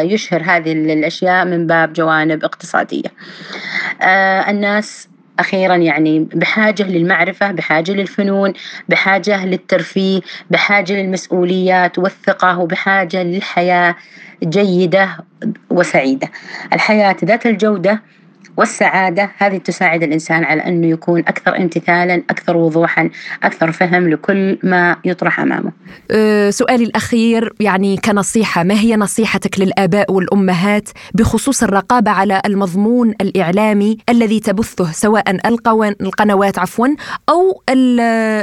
يشهر 0.00 0.42
هذه 0.42 0.73
الأشياء 0.73 1.44
من 1.44 1.66
باب 1.66 1.92
جوانب 1.92 2.44
اقتصادية. 2.44 3.09
آه، 4.02 4.50
الناس 4.50 5.09
أخيرا 5.38 5.76
يعني 5.76 6.21
بحاجة 6.21 6.83
للمعرفة 6.83 7.52
بحاجة 7.52 7.92
للفنون 7.92 8.52
بحاجة 8.88 9.47
للترفيه 9.47 10.21
بحاجة 10.50 10.92
للمسؤوليات 10.92 11.99
والثقة 11.99 12.59
وبحاجة 12.59 13.23
للحياة 13.23 13.97
جيدة 14.42 15.16
وسعيدة. 15.71 16.30
الحياة 16.73 17.16
ذات 17.25 17.47
الجودة 17.47 18.02
والسعادة 18.56 19.30
هذه 19.38 19.56
تساعد 19.56 20.02
الإنسان 20.02 20.44
على 20.44 20.62
أنه 20.66 20.87
يكون 20.87 21.20
أكثر 21.20 21.56
امتثالا 21.56 22.23
أكثر 22.30 22.56
وضوحا 22.56 23.11
أكثر 23.42 23.73
فهم 23.73 24.08
لكل 24.08 24.58
ما 24.62 24.96
يطرح 25.04 25.40
أمامه. 25.40 25.73
أه 26.11 26.50
سؤالي 26.50 26.84
الأخير 26.84 27.52
يعني 27.61 27.96
كنصيحة 27.96 28.62
ما 28.62 28.75
هي 28.75 28.96
نصيحتك 28.96 29.61
للآباء 29.61 30.12
والأمهات 30.12 30.88
بخصوص 31.14 31.62
الرقابة 31.62 32.11
على 32.11 32.42
المضمون 32.46 33.14
الإعلامي 33.20 33.99
الذي 34.08 34.40
تبثه 34.40 34.92
سواء 34.92 35.30
القنوات 36.00 36.59
عفوا 36.59 36.88
أو 37.29 37.62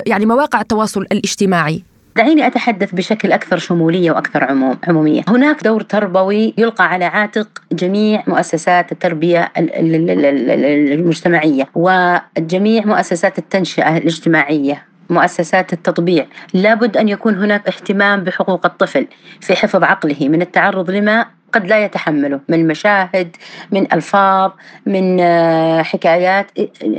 يعني 0.07 0.25
مواقع 0.25 0.61
التواصل 0.61 1.01
الاجتماعي؟ 1.01 1.90
دعيني 2.15 2.47
أتحدث 2.47 2.95
بشكل 2.95 3.31
أكثر 3.31 3.57
شمولية 3.57 4.11
وأكثر 4.11 4.43
عموم 4.43 4.77
عمومية. 4.87 5.21
هناك 5.27 5.63
دور 5.63 5.81
تربوي 5.81 6.53
يلقى 6.57 6.89
على 6.89 7.05
عاتق 7.05 7.47
جميع 7.71 8.23
مؤسسات 8.27 8.91
التربية 8.91 9.51
المجتمعية 9.57 11.67
وجميع 11.75 12.85
مؤسسات 12.85 13.37
التنشئة 13.37 13.97
الاجتماعية 13.97 14.85
مؤسسات 15.09 15.73
التطبيع. 15.73 16.25
لابد 16.53 16.97
أن 16.97 17.09
يكون 17.09 17.35
هناك 17.35 17.67
اهتمام 17.67 18.23
بحقوق 18.23 18.65
الطفل 18.65 19.07
في 19.41 19.55
حفظ 19.55 19.83
عقله 19.83 20.29
من 20.29 20.41
التعرض 20.41 20.91
لما 20.91 21.25
قد 21.53 21.67
لا 21.67 21.85
يتحمله 21.85 22.39
من 22.49 22.67
مشاهد 22.67 23.35
من 23.71 23.93
ألفاظ 23.93 24.51
من 24.85 25.19
آه، 25.19 25.81
حكايات. 25.81 26.51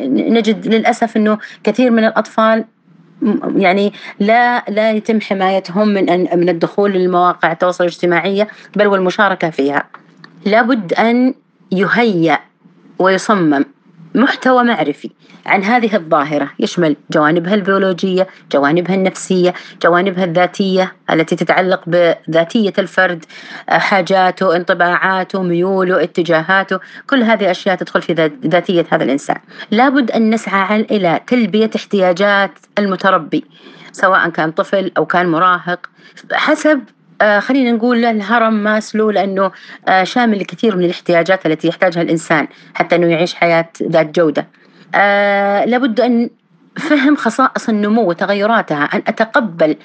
نجد 0.09 0.67
للأسف 0.67 1.17
أنه 1.17 1.39
كثير 1.65 1.91
من 1.91 2.05
الأطفال 2.05 2.65
يعني 3.57 3.93
لا 4.21 4.65
لا 4.69 4.91
يتم 4.91 5.21
حمايتهم 5.21 5.89
من 5.89 6.05
من 6.39 6.49
الدخول 6.49 6.93
للمواقع 6.93 7.53
التواصل 7.53 7.85
الاجتماعية 7.85 8.49
بل 8.77 8.87
والمشاركة 8.87 9.51
فيها. 9.51 9.85
لابد 10.45 10.93
أن 10.93 11.35
يهيأ 11.73 12.39
ويصمم. 12.99 13.65
محتوى 14.15 14.65
معرفي 14.65 15.11
عن 15.47 15.65
هذه 15.65 15.97
الظاهرة. 15.97 16.51
يشمل 16.59 16.97
جوانبها 17.11 17.55
البيولوجية 17.55 18.27
جوانبها 18.53 18.95
النفسية 18.95 19.55
جوانبها 19.83 20.25
الذاتية 20.25 20.93
التي 21.11 21.37
تتعلق 21.37 21.83
بذاتية 21.87 22.73
الفرد 22.79 23.25
حاجاته 23.69 24.57
انطباعاته 24.57 25.43
ميوله 25.43 26.03
اتجاهاته. 26.03 26.81
كل 27.07 27.23
هذه 27.23 27.51
أشياء 27.51 27.77
تدخل 27.77 28.03
في 28.03 28.31
ذاتية 28.47 28.87
هذا 28.91 29.05
الإنسان. 29.05 29.37
لابد 29.71 30.11
أن 30.11 30.31
نسعى 30.31 30.81
إلى 30.81 31.21
تلبية 31.27 31.71
احتياجات 31.77 32.51
المتربي 32.79 33.45
سواء 33.93 34.29
كان 34.29 34.51
طفل 34.51 34.93
أو 34.97 35.07
كان 35.07 35.29
مراهق 35.29 35.91
حسب 36.33 36.81
آه 37.23 37.39
خلينا 37.39 37.73
نقول 37.73 38.05
الهرم 38.05 38.53
ماسلو 38.53 39.11
لأنه 39.11 39.51
آه 39.89 40.05
شامل 40.05 40.39
لكثير 40.39 40.77
من 40.77 40.85
الاحتياجات 40.85 41.47
التي 41.47 41.69
يحتاجها 41.69 42.03
الإنسان 42.03 42.49
حتى 42.75 42.97
أنه 42.97 43.07
يعيش 43.07 43.35
حياة 43.35 43.69
ذات 43.83 44.19
جودة. 44.19 44.47
آه 44.95 45.65
لابد 45.65 46.01
أن 46.01 46.31
فهم 46.77 47.17
خصائص 47.17 47.69
النمو 47.69 48.03
وتغيراتها 48.03 48.85
أن 48.85 49.03
أتقبل 49.07 49.77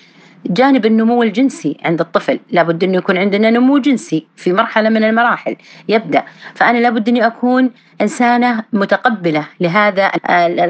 جانب 0.45 0.85
النمو 0.85 1.23
الجنسي 1.23 1.77
عند 1.85 1.99
الطفل. 1.99 2.39
لابد 2.51 2.83
أنه 2.83 2.97
يكون 2.97 3.17
عندنا 3.17 3.49
نمو 3.49 3.77
جنسي 3.77 4.27
في 4.35 4.53
مرحلة 4.53 4.89
من 4.89 5.03
المراحل 5.03 5.55
يبدأ. 5.89 6.23
فأنا 6.55 6.77
لابد 6.77 7.09
أني 7.09 7.27
أكون 7.27 7.71
إنسانة 8.01 8.63
متقبلة 8.73 9.45
لهذا 9.59 10.11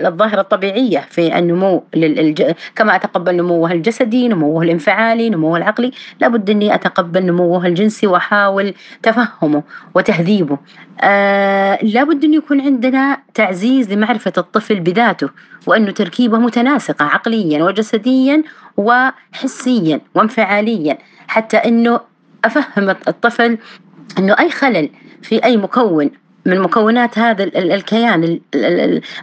الظاهرة 0.07 0.41
الطبيعية 0.41 0.99
في 1.09 1.37
النمو 1.39 1.83
كما 2.75 2.95
أتقبل 2.95 3.35
نموه 3.35 3.71
الجسدي 3.71 4.27
نموه 4.27 4.63
الانفعالي 4.63 5.29
نموه 5.29 5.57
العقلي 5.57 5.91
لابد 6.21 6.49
أني 6.49 6.75
أتقبل 6.75 7.25
نموه 7.25 7.65
الجنسي 7.67 8.07
وأحاول 8.07 8.73
تفهمه 9.03 9.63
وتهذيبه. 9.95 10.57
آه 11.01 11.79
لابد 11.83 12.23
أن 12.23 12.33
يكون 12.33 12.61
عندنا 12.61 13.17
تعزيز 13.33 13.93
لمعرفة 13.93 14.33
الطفل 14.37 14.79
بذاته 14.79 15.29
وأنه 15.67 15.91
تركيبه 15.91 16.37
متناسقة 16.37 17.05
عقليا 17.05 17.63
وجسديا 17.63 18.43
وحسيا 18.77 20.01
وانفعاليا 20.15 20.97
حتى 21.27 21.57
أنه 21.57 21.99
أفهم 22.45 22.89
الطفل 22.89 23.57
أنه 24.19 24.35
أي 24.39 24.49
خلل 24.51 24.89
في 25.21 25.43
أي 25.43 25.57
مكون 25.57 26.11
من 26.47 26.59
مكونات 26.59 27.19
هذا 27.19 27.43
الكيان 27.43 28.39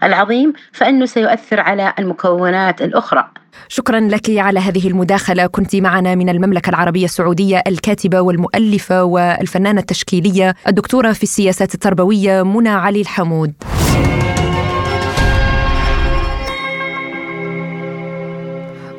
العظيم 0.02 0.52
فإنه 0.72 1.06
سيؤثر 1.06 1.60
على 1.60 1.92
المكونات 1.98 2.82
الأخرى. 2.82 3.28
شكرا 3.68 4.00
لك 4.00 4.30
على 4.30 4.60
هذه 4.60 4.88
المداخلة. 4.88 5.46
كنت 5.46 5.76
معنا 5.76 6.14
من 6.14 6.28
المملكة 6.28 6.70
العربية 6.70 7.04
السعودية 7.04 7.62
الكاتبة 7.66 8.20
والمؤلفة 8.20 9.04
والفنانة 9.04 9.80
التشكيلية 9.80 10.54
الدكتورة 10.68 11.12
في 11.12 11.22
السياسات 11.22 11.74
التربوية 11.74 12.42
منى 12.42 12.68
علي 12.68 13.00
الحمود. 13.00 13.52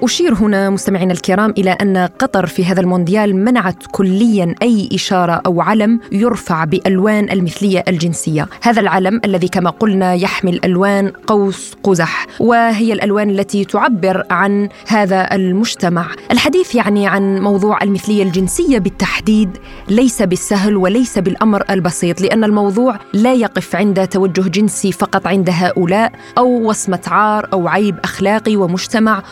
أشير 0.06 0.34
هنا 0.34 0.70
مستمعينا 0.70 1.14
الكرام 1.14 1.54
إلى 1.58 1.72
أن 1.72 1.98
قطر 1.98 2.46
في 2.46 2.66
هذا 2.66 2.82
المونديال 2.82 3.36
منعت 3.36 3.84
كليا 3.92 4.56
أي 4.62 4.90
إشارة 4.94 5.42
أو 5.46 5.62
علم 5.62 6.00
يرفع 6.12 6.64
بألوان 6.64 7.30
المثلية 7.30 7.84
الجنسية. 7.88 8.48
هذا 8.62 8.82
العلم 8.82 9.22
الذي 9.26 9.48
كما 9.48 9.70
قلنا 9.70 10.14
يحمل 10.14 10.60
ألوان 10.66 11.12
قوس 11.28 11.74
قزح 11.84 12.28
وهي 12.40 12.94
الألوان 12.94 13.30
التي 13.30 13.66
تعبر 13.66 14.24
عن 14.30 14.70
هذا 14.88 15.36
المجتمع. 15.36 16.08
الحديث 16.32 16.76
يعني 16.76 17.08
عن 17.08 17.40
موضوع 17.40 17.84
المثلية 17.84 18.24
الجنسية 18.24 18.78
بالتحديد 18.78 19.50
ليس 19.90 20.22
بالسهل 20.22 20.78
وليس 20.78 21.20
بالأمر 21.20 21.64
البسيط 21.70 22.22
لأن 22.22 22.44
الموضوع 22.44 23.00
لا 23.14 23.34
يقف 23.34 23.76
عند 23.76 24.08
توجه 24.08 24.50
جنسي 24.50 24.92
فقط 24.92 25.28
عند 25.28 25.50
هؤلاء 25.50 26.12
أو 26.38 26.70
وصمة 26.70 27.02
عار 27.08 27.50
أو 27.54 27.68
عيب 27.68 27.96
أخلاقي 28.04 28.56
ومجتمع 28.56 29.24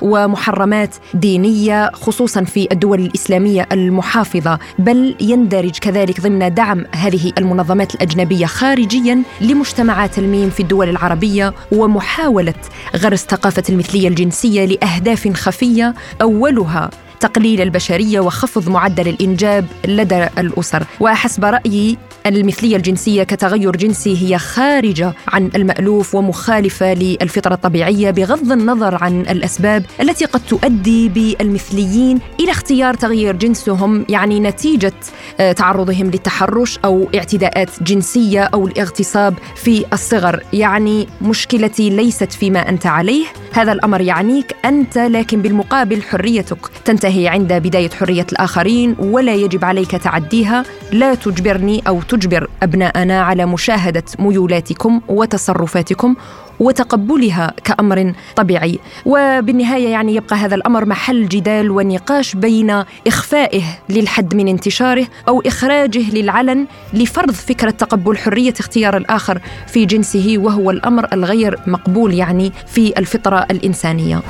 ومحرمات 0.64 0.96
دينية 1.14 1.92
خصوصا 1.94 2.44
في 2.44 2.68
الدول 2.72 3.00
الإسلامية 3.00 3.68
المحافظة. 3.72 4.60
بل 4.80 5.16
يندرج 5.22 5.78
كذلك 5.78 6.22
ضمن 6.22 6.54
دعم 6.54 6.86
هذه 6.92 7.32
المنظمات 7.38 7.96
الأجنبية 7.96 8.46
خارجيا 8.46 9.24
لمجتمعات 9.42 10.20
الميم 10.20 10.50
في 10.50 10.60
الدول 10.60 10.90
العربية 10.90 11.54
ومحاولة 11.72 12.54
غرس 12.96 13.26
ثقافة 13.26 13.64
المثلية 13.70 14.08
الجنسية 14.08 14.66
لأهداف 14.66 15.34
خفية 15.34 15.94
أولها 16.22 16.90
تقليل 17.24 17.62
البشريه 17.62 18.20
وخفض 18.20 18.70
معدل 18.70 19.08
الإنجاب 19.08 19.66
لدى 19.86 20.28
الأسر. 20.38 20.84
وحسب 21.00 21.46
رأيي 21.46 21.98
المثلية 22.26 22.76
الجنسية 22.76 23.24
كتغير 23.24 23.76
جنسي 23.76 24.18
هي 24.22 24.38
خارجة 24.38 25.14
عن 25.28 25.50
المألوف 25.56 26.16
ومخالفة 26.16 26.94
للفطرة 26.94 27.54
الطبيعية 27.54 28.12
بغض 28.12 28.52
النظر 28.52 29.04
عن 29.04 29.22
الأسباب 29.22 29.86
التي 30.02 30.26
قد 30.26 30.42
تؤدي 30.50 31.10
بالمثليين 31.10 32.20
إلى 32.40 32.52
اختيار 32.52 32.94
تغيير 32.94 33.36
جنسهم 33.36 34.06
يعني 34.10 34.40
نتيجة 34.40 34.94
آه، 35.40 35.52
تعرضهم 35.52 36.06
للتحرش 36.12 36.80
أو 36.86 37.10
اعتداءات 37.16 37.70
جنسية 37.84 38.44
أو 38.44 38.68
الاغتصاب 38.68 39.34
في 39.56 39.86
الصغر. 39.94 40.44
يعني 40.54 41.08
مشكلتي 41.22 41.90
ليست 41.90 42.32
فيما 42.32 42.70
أنت 42.70 42.86
عليه 42.86 43.26
هذا 43.54 43.72
الأمر 43.72 44.02
يعنيك 44.02 44.56
أنت 44.66 44.98
لكن 44.98 45.42
بالمقابل 45.42 46.02
حريتك 46.02 46.68
تنتهي 46.86 47.28
عند 47.28 47.54
بداية 47.54 47.90
حرية 47.90 48.26
الآخرين 48.32 48.96
ولا 49.00 49.36
يجب 49.36 49.66
عليك 49.66 49.92
تعديها. 49.92 50.64
لا 50.92 51.16
تجبرني 51.16 51.84
أو 51.88 52.02
تجبر 52.02 52.50
أبناءنا 52.64 53.22
على 53.22 53.46
مشاهدة 53.46 54.04
ميولاتكم 54.20 55.02
وتصرفاتكم. 55.08 56.16
وتقبلها 56.64 57.54
كأمر 57.64 58.14
طبيعي. 58.36 58.80
وبالنهاية 59.06 59.88
يعني 59.88 60.16
يبقى 60.16 60.36
هذا 60.36 60.56
الأمر 60.56 60.86
محل 60.86 61.28
جدال 61.28 61.72
ونقاش 61.72 62.36
بين 62.36 62.84
إخفائه 63.08 63.64
للحد 63.90 64.36
من 64.36 64.48
انتشاره 64.48 65.08
أو 65.28 65.42
إخراجه 65.46 66.12
للعلن 66.12 66.66
لفرض 66.94 67.32
فكرة 67.32 67.70
تقبل 67.70 68.18
حرية 68.18 68.54
اختيار 68.60 68.98
الآخر 68.98 69.42
في 69.68 69.86
جنسه 69.86 70.36
وهو 70.38 70.72
الأمر 70.72 71.08
الغير 71.14 71.60
مقبول 71.68 72.14
يعني 72.14 72.52
في 72.68 72.94
الفطرة 72.98 73.46
الإنسانية. 73.52 74.22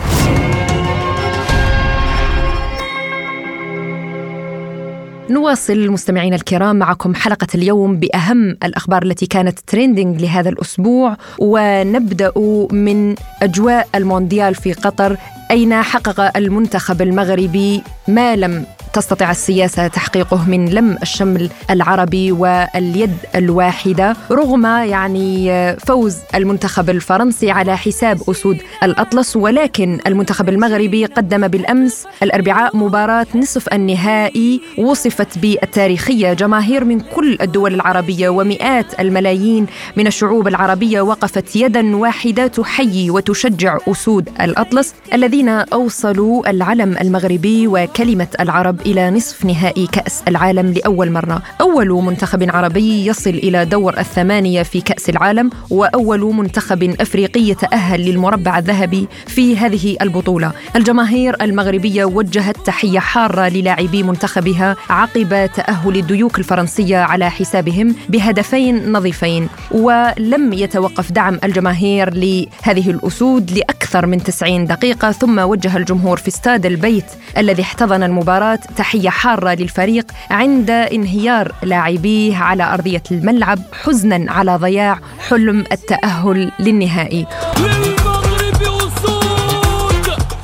نواصل 5.30 5.90
مستمعينا 5.90 6.36
الكرام 6.36 6.76
معكم 6.76 7.16
حلقة 7.16 7.48
اليوم 7.56 7.98
بأهم 7.98 8.58
الأخبار 8.64 9.04
التي 9.04 9.26
كانت 9.26 9.60
تريندينج 9.60 10.22
لهذا 10.22 10.50
الأسبوع 10.50 11.18
ونبدأ 11.40 12.32
من 12.72 13.16
أجواء 13.42 13.88
المونديال 13.96 14.56
في 14.56 14.74
قطر 14.74 15.18
أين 15.52 15.82
حقق 15.82 16.38
المنتخب 16.38 17.02
المغربي 17.02 17.82
ما 18.08 18.36
لم 18.36 18.66
تستطيع 18.94 19.32
السياسة 19.32 19.88
تحقيقه 19.88 20.50
من 20.50 20.70
لم 20.70 20.98
الشمل 21.02 21.50
العربي 21.70 22.32
واليد 22.32 23.18
الواحدة. 23.36 24.16
رغم 24.32 24.66
يعني 24.66 25.76
فوز 25.78 26.18
المنتخب 26.36 26.90
الفرنسي 26.90 27.52
على 27.52 27.78
حساب 27.78 28.22
أسود 28.30 28.58
الأطلس 28.84 29.36
ولكن 29.36 30.00
المنتخب 30.08 30.50
المغربي 30.50 31.06
قدم 31.06 31.48
بالأمس 31.48 32.06
الأربعاء 32.24 32.78
مباراة 32.78 33.28
نصف 33.36 33.74
النهائي 33.74 34.62
وصفت 34.78 35.38
بالتاريخية 35.38 36.34
جماهير 36.34 36.84
من 36.84 37.00
كل 37.00 37.38
الدول 37.42 37.74
العربية 37.74 38.30
ومئات 38.30 39.00
الملايين 39.00 39.66
من 39.98 40.08
الشعوب 40.08 40.48
العربية 40.48 41.02
وقفت 41.02 41.56
يدا 41.56 41.96
واحدة 41.96 42.48
تحيي 42.48 43.10
وتشجع 43.10 43.78
أسود 43.88 44.30
الأطلس 44.42 44.94
الذين 45.14 45.50
أوصلوا 45.50 46.50
العلم 46.50 46.98
المغربي 47.02 47.68
وكلمة 47.68 48.28
العرب 48.40 48.83
إلى 48.86 49.12
نصف 49.12 49.46
نهائي 49.46 49.88
كأس 49.88 50.24
العالم 50.28 50.74
لأول 50.74 51.12
مرة. 51.12 51.42
أول 51.62 51.90
منتخب 52.04 52.56
عربي 52.56 53.06
يصل 53.06 53.30
إلى 53.30 53.66
دور 53.66 54.00
الثمانية 54.00 54.64
في 54.64 54.82
كأس 54.82 55.10
العالم 55.10 55.50
وأول 55.70 56.34
منتخب 56.36 56.96
أفريقي 57.02 57.42
يتأهل 57.42 58.02
للمربع 58.02 58.58
الذهبي 58.58 59.08
في 59.28 59.58
هذه 59.58 59.98
البطولة. 60.02 60.52
الجماهير 60.76 61.36
المغربية 61.42 62.06
وجهت 62.06 62.58
تحية 62.66 63.00
حارة 63.00 63.48
للاعبي 63.50 64.04
منتخبها 64.04 64.76
عقب 64.90 65.50
تأهل 65.56 65.96
الديوك 65.96 66.40
الفرنسية 66.40 66.98
على 66.98 67.30
حسابهم 67.32 67.96
بهدفين 68.10 68.92
نظيفين. 68.92 69.48
ولم 69.72 70.54
يتوقف 70.54 71.12
دعم 71.12 71.40
الجماهير 71.44 72.14
لهذه 72.14 72.92
الأسود 72.92 73.52
لأكثر 73.52 74.06
من 74.06 74.24
90 74.24 74.66
دقيقة 74.66 75.12
ثم 75.12 75.40
وجه 75.40 75.78
الجمهور 75.78 76.18
في 76.18 76.28
استاد 76.28 76.66
البيت 76.66 77.06
الذي 77.38 77.62
احتضن 77.62 78.04
المباراة 78.04 78.60
تحية 78.78 79.10
حارة 79.10 79.54
للفريق 79.54 80.06
عند 80.32 80.70
انهيار 80.70 81.52
لاعبيه 81.64 82.38
على 82.38 82.74
أرضية 82.74 83.04
الملعب 83.12 83.60
حزنا 83.84 84.32
على 84.32 84.56
ضياع 84.56 85.00
حلم 85.30 85.64
التأهل 85.72 86.52
للنهائي. 86.60 87.26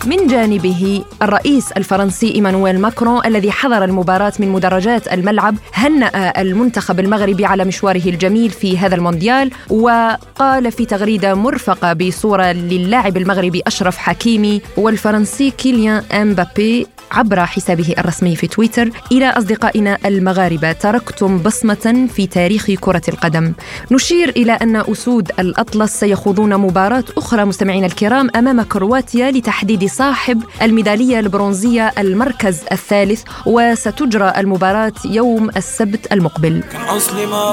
من 0.06 0.28
جانبه 0.28 1.04
الرئيس 1.22 1.72
الفرنسي 1.72 2.36
إيمانويل 2.36 2.80
ماكرون 2.82 3.26
الذي 3.26 3.52
حضر 3.52 3.84
المباراة 3.84 4.34
من 4.40 4.50
مدرجات 4.50 5.14
الملعب 5.14 5.56
هنأ 5.74 6.42
المنتخب 6.42 7.00
المغربي 7.00 7.46
على 7.46 7.66
مشواره 7.66 8.02
الجميل 8.06 8.50
في 8.50 8.78
هذا 8.78 8.96
المونديال 8.96 9.52
وقال 9.70 10.72
في 10.72 10.86
تغريدة 10.86 11.34
مرفقة 11.36 11.94
بصورة 11.94 12.52
للاعب 12.52 13.18
المغربي 13.18 13.62
أشرف 13.68 13.98
حكيمي 13.98 14.62
والفرنسي 14.78 15.52
كيليان 15.52 16.04
امبابي 16.12 16.88
عبر 17.12 17.46
حسابه 17.46 17.96
الرسمي 17.98 18.36
في 18.36 18.48
تويتر 18.48 18.90
إلى 19.12 19.30
أصدقائنا 19.30 19.98
المغاربة. 20.06 20.72
تركتم 20.72 21.38
بصمة 21.38 22.08
في 22.14 22.28
تاريخ 22.28 22.72
كرة 22.72 23.02
القدم. 23.08 23.54
نشير 23.92 24.30
إلى 24.30 24.52
أن 24.52 24.76
أسود 24.76 25.32
الأطلس 25.40 26.00
سيخوضون 26.00 26.58
مباراة 26.58 27.04
أخرى 27.18 27.46
مستمعينا 27.46 27.86
الكرام 27.86 28.30
أمام 28.36 28.62
كرواتيا 28.62 29.32
لتحديد 29.32 29.86
صاحب 29.86 30.44
الميدالية 30.62 31.20
البرونزية 31.20 31.94
المركز 31.98 32.60
الثالث 32.72 33.24
وستجرى 33.46 34.34
المباراة 34.38 34.94
يوم 35.06 35.50
السبت 35.50 36.14
المقبل. 36.14 36.64
كان 36.72 36.82
أصلي 36.82 37.26
ما 37.26 37.52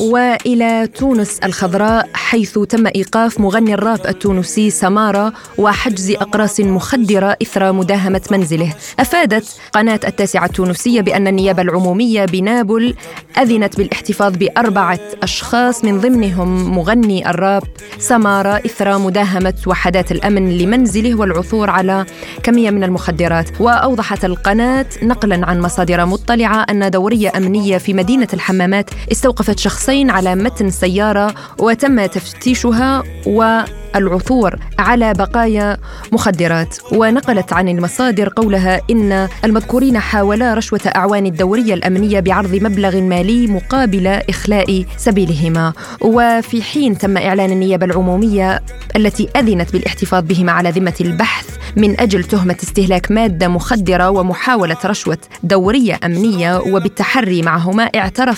وإلى 0.00 0.86
تونس 0.86 1.38
الخضراء 1.38 2.08
حيث 2.14 2.58
تم 2.58 2.86
إيقاف 2.86 3.40
مغني 3.40 3.74
الراب 3.74 4.06
التونسي 4.06 4.70
سماره 4.70 5.32
وحجز 5.58 6.10
أقراص 6.10 6.60
مخدرة 6.60 7.36
إثر 7.42 7.72
مداهمة 7.72 8.20
منزله. 8.30 8.74
أفادت 9.00 9.56
قناة 9.72 10.00
التاسعة 10.04 10.44
التونسية 10.44 11.00
بأن 11.00 11.28
النيابة 11.28 11.62
العمومية 11.62 12.24
بنابل 12.24 12.94
أذنت 13.38 13.76
بالاحتفاظ 13.76 14.36
بأربعة 14.36 15.00
أشخاص 15.22 15.84
من 15.84 16.00
ضمنهم 16.00 16.74
مغني 16.76 17.30
الراب 17.30 17.62
سماره 17.98 18.62
إثر 18.66 18.98
مداهمة 18.98 19.54
وحدات 19.66 20.12
الأمن 20.12 20.58
لمنزله 20.58 21.14
والعثور 21.14 21.70
على 21.70 22.06
كمية 22.42 22.70
من 22.70 22.84
المخدرات. 22.84 23.60
وأوضحت 23.60 24.24
القناة 24.24 24.86
نقلا 25.02 25.46
عن 25.46 25.60
مصادر 25.60 26.06
مطلعة 26.06 26.66
أن 26.70 26.90
دورية 26.90 27.32
أمنية 27.36 27.78
في 27.78 27.94
مدينة 27.94 28.28
الحمامات 28.50 28.90
استوقفت 29.12 29.58
شخصين 29.58 30.10
على 30.10 30.34
متن 30.34 30.70
سيارة 30.70 31.34
وتم 31.58 32.06
تفتيشها 32.06 33.02
والعثور 33.26 34.58
على 34.78 35.12
بقايا 35.12 35.76
مخدرات. 36.12 36.76
ونقلت 36.92 37.52
عن 37.52 37.68
المصادر 37.68 38.28
قولها 38.28 38.80
إن 38.90 39.28
المذكورين 39.44 39.98
حاولا 39.98 40.54
رشوة 40.54 40.80
أعوان 40.96 41.26
الدورية 41.26 41.74
الأمنية 41.74 42.20
بعرض 42.20 42.54
مبلغ 42.54 43.00
مالي 43.00 43.46
مقابل 43.46 44.06
إخلاء 44.06 44.84
سبيلهما. 44.96 45.72
وفي 46.00 46.62
حين 46.62 46.98
تم 46.98 47.16
إعلان 47.16 47.52
النيابة 47.52 47.86
العمومية 47.86 48.62
التي 48.96 49.28
أذنت 49.36 49.72
بالاحتفاظ 49.72 50.24
بهما 50.24 50.52
على 50.52 50.70
ذمة 50.70 50.94
البحث 51.00 51.60
من 51.76 52.00
أجل 52.00 52.24
تهمة 52.24 52.56
استهلاك 52.62 53.10
مادة 53.10 53.48
مخدرة 53.48 54.10
ومحاولة 54.10 54.76
رشوة 54.84 55.18
دورية 55.42 55.98
أمنية 56.04 56.58
وبالتحري 56.58 57.42
معهما 57.42 57.82
اعترف 57.82 58.29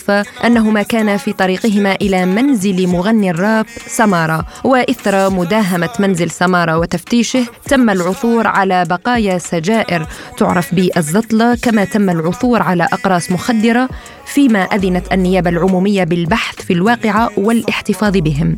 أنهما 0.44 0.82
كانا 0.82 1.16
في 1.16 1.32
طريقهما 1.32 1.94
إلى 1.94 2.26
منزل 2.26 2.86
مغني 2.86 3.30
الراب 3.30 3.66
سمارة. 3.86 4.46
وإثر 4.64 5.30
مداهمة 5.30 5.90
منزل 5.98 6.30
سمارة 6.30 6.78
وتفتيشه 6.78 7.46
تم 7.68 7.90
العثور 7.90 8.46
على 8.46 8.84
بقايا 8.84 9.38
سجائر. 9.38 10.06
تعرف 10.38 10.74
بالزطلة 10.74 11.54
كما 11.54 11.84
تم 11.84 12.10
العثور 12.10 12.62
على 12.62 12.84
أقراص 12.92 13.30
مخدرة 13.30 13.88
فيما 14.26 14.62
أذنت 14.62 15.12
النيابة 15.12 15.50
العمومية 15.50 16.04
بالبحث 16.04 16.62
في 16.62 16.72
الواقعة 16.72 17.30
والاحتفاظ 17.36 18.16
بهم. 18.16 18.56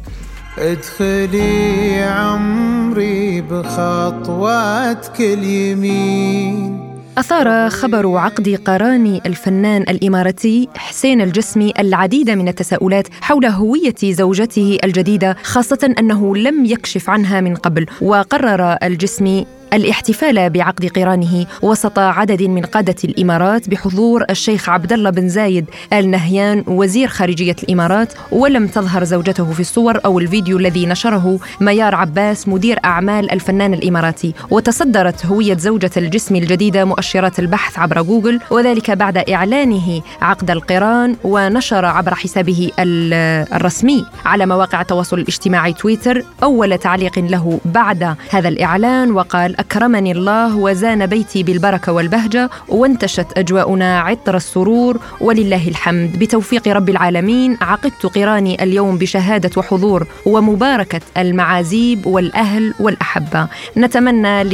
ادخلي 0.59 2.03
عمري 2.03 3.41
بخطواتك 3.41 5.21
اليمين. 5.21 6.94
أثار 7.19 7.71
خبر 7.71 8.17
عقد 8.17 8.49
قران 8.49 9.21
الفنان 9.27 9.83
الإماراتي 9.83 10.69
حسين 10.77 11.21
الجسمي 11.21 11.73
العديد 11.79 12.31
من 12.31 12.49
التساؤلات 12.49 13.09
حول 13.21 13.47
هوية 13.47 13.95
زوجته 14.03 14.79
الجديدة 14.85 15.37
خاصة 15.43 15.95
أنه 15.99 16.37
لم 16.37 16.65
يكشف 16.65 17.11
عنها 17.11 17.41
من 17.41 17.55
قبل 17.55 17.87
وقرر 18.01 18.77
الجسمي 18.83 19.47
الاحتفال 19.75 20.51
بعقد 20.51 20.87
قرانه 20.87 21.47
وسط 21.63 21.99
عدد 21.99 22.43
من 22.43 22.63
قادة 22.63 22.95
الإمارات 23.05 23.71
بحضور 23.71 24.25
الشيخ 24.31 24.69
عبد 24.69 24.93
الله 24.93 25.11
بن 25.11 25.29
زايد 25.29 25.67
آل 25.93 26.11
نهيان 26.11 26.65
وزير 26.67 27.09
خارجية 27.09 27.57
الإمارات 27.63 28.13
ولم 28.33 28.67
تظهر 28.67 29.05
زوجته 29.05 29.53
في 29.53 29.61
الصور 29.61 30.01
أو 30.05 30.19
الفيديو 30.19 30.59
الذي 30.59 30.87
نشره 30.87 31.39
ميار 31.61 31.95
عباس 31.95 32.49
مدير 32.49 32.79
أعمال 32.85 33.31
الفنان 33.31 33.75
الإماراتي. 33.75 34.35
وتصدرت 34.51 35.27
هوية 35.27 35.57
زوجة 35.57 35.91
الجسم 35.97 36.37
الجديدة 36.37 36.85
مؤشرات 36.85 37.39
البحث 37.39 37.79
عبر 37.79 38.03
جوجل 38.03 38.41
وذلك 38.51 38.91
بعد 38.91 39.17
إعلانه 39.17 40.03
عقد 40.23 40.51
القران 40.51 41.17
ونشر 41.25 41.85
عبر 41.85 42.15
حسابه 42.15 42.71
الرسمي 42.79 44.07
على 44.25 44.47
مواقع 44.47 44.81
التواصل 44.81 45.19
الاجتماعي 45.19 45.73
تويتر 45.73 46.25
أول 46.43 46.79
تعليق 46.79 47.19
له 47.19 47.61
بعد 47.65 48.17
هذا 48.31 48.49
الإعلان 48.49 49.11
وقال 49.11 49.57
أكرمني 49.71 50.13
الله 50.13 50.57
وزان 50.57 51.07
بيتي 51.07 51.43
بالبركة 51.43 51.93
والبهجة 51.93 52.51
وانتشت 52.69 53.27
أجواؤنا 53.37 54.01
عطر 54.01 54.37
السرور 54.37 54.99
ولله 55.21 55.69
الحمد. 55.69 56.19
بتوفيق 56.19 56.69
رب 56.69 56.89
العالمين 56.89 57.59
عقدت 57.61 58.07
قراني 58.07 58.63
اليوم 58.63 58.99
بشهادة 58.99 59.51
وحضور 59.57 60.07
ومباركة 60.27 61.01
المعازيب 61.17 62.07
والأهل 62.07 62.75
والأحبة. 62.81 63.49
نتمنى 63.77 64.45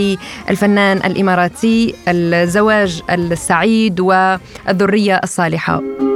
للفنان 0.48 0.96
الإماراتي 0.96 1.94
الزواج 2.08 3.02
السعيد 3.10 4.00
والذرية 4.00 5.20
الصالحة. 5.24 6.09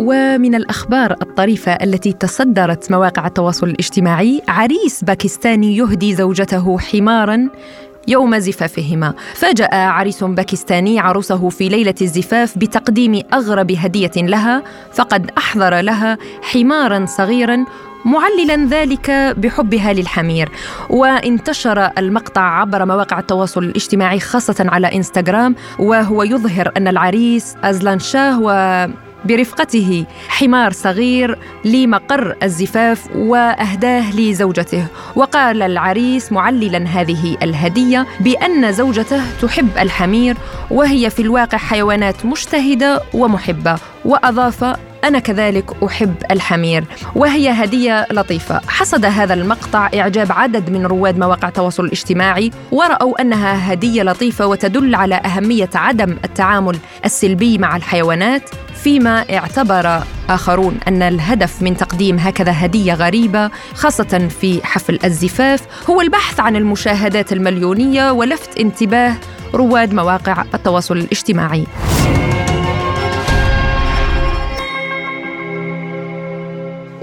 ومن 0.00 0.54
الأخبار 0.54 1.12
الطريفة 1.22 1.72
التي 1.72 2.12
تصدرت 2.12 2.90
مواقع 2.90 3.26
التواصل 3.26 3.66
الاجتماعي 3.66 4.42
عريس 4.48 5.04
باكستاني 5.04 5.76
يهدي 5.76 6.14
زوجته 6.14 6.78
حمارا 6.78 7.48
يوم 8.08 8.38
زفافهما. 8.38 9.14
فاجأ 9.34 9.68
عريس 9.72 10.24
باكستاني 10.24 11.00
عروسه 11.00 11.48
في 11.48 11.68
ليلة 11.68 11.94
الزفاف 12.02 12.58
بتقديم 12.58 13.22
أغرب 13.32 13.72
هدية 13.72 14.10
لها 14.16 14.62
فقد 14.92 15.30
أحضر 15.38 15.80
لها 15.80 16.18
حمارا 16.42 17.06
صغيرا 17.06 17.64
معللا 18.04 18.68
ذلك 18.70 19.10
بحبها 19.10 19.92
للحمير. 19.92 20.48
وانتشر 20.90 21.90
المقطع 21.98 22.60
عبر 22.60 22.84
مواقع 22.84 23.18
التواصل 23.18 23.64
الاجتماعي 23.64 24.20
خاصة 24.20 24.66
على 24.68 24.86
إنستغرام 24.86 25.54
وهو 25.78 26.22
يظهر 26.22 26.72
أن 26.76 26.88
العريس 26.88 27.56
أزلان 27.64 27.98
شاه 27.98 28.40
و 28.42 28.50
برفقته. 29.24 30.04
حمار 30.28 30.72
صغير 30.72 31.38
لمقر 31.64 32.36
الزفاف 32.42 33.06
وأهداه 33.14 34.16
لزوجته. 34.16 34.86
وقال 35.16 35.62
العريس 35.62 36.32
معللا 36.32 36.78
هذه 36.88 37.36
الهدية 37.42 38.06
بأن 38.20 38.72
زوجته 38.72 39.22
تحب 39.42 39.68
الحمير 39.78 40.36
وهي 40.70 41.10
في 41.10 41.22
الواقع 41.22 41.58
حيوانات 41.58 42.26
مجتهدة 42.26 43.02
ومحبة. 43.14 43.76
وأضاف 44.04 44.76
أنا 45.04 45.18
كذلك 45.18 45.82
أحب 45.84 46.14
الحمير. 46.30 46.84
وهي 47.14 47.50
هدية 47.50 48.06
لطيفة. 48.12 48.60
حصد 48.68 49.04
هذا 49.04 49.34
المقطع 49.34 49.90
إعجاب 49.94 50.32
عدد 50.32 50.70
من 50.70 50.86
رواد 50.86 51.18
مواقع 51.18 51.48
التواصل 51.48 51.84
الاجتماعي 51.84 52.50
ورأوا 52.72 53.20
أنها 53.20 53.72
هدية 53.72 54.02
لطيفة 54.02 54.46
وتدل 54.46 54.94
على 54.94 55.14
أهمية 55.14 55.70
عدم 55.74 56.16
التعامل 56.24 56.78
السلبي 57.04 57.58
مع 57.58 57.76
الحيوانات. 57.76 58.50
فيما 58.82 59.24
اعتبر 59.30 60.02
آخرون 60.28 60.78
أن 60.88 61.02
الهدف 61.02 61.62
من 61.62 61.76
تقديم 61.76 62.18
هكذا 62.18 62.52
هدية 62.54 62.94
غريبة 62.94 63.50
خاصة 63.74 64.28
في 64.40 64.60
حفل 64.66 64.98
الزفاف 65.04 65.90
هو 65.90 66.00
البحث 66.00 66.40
عن 66.40 66.56
المشاهدات 66.56 67.32
المليونية 67.32 68.10
ولفت 68.10 68.58
انتباه 68.58 69.16
رواد 69.54 69.94
مواقع 69.94 70.44
التواصل 70.54 70.96
الاجتماعي. 70.96 71.66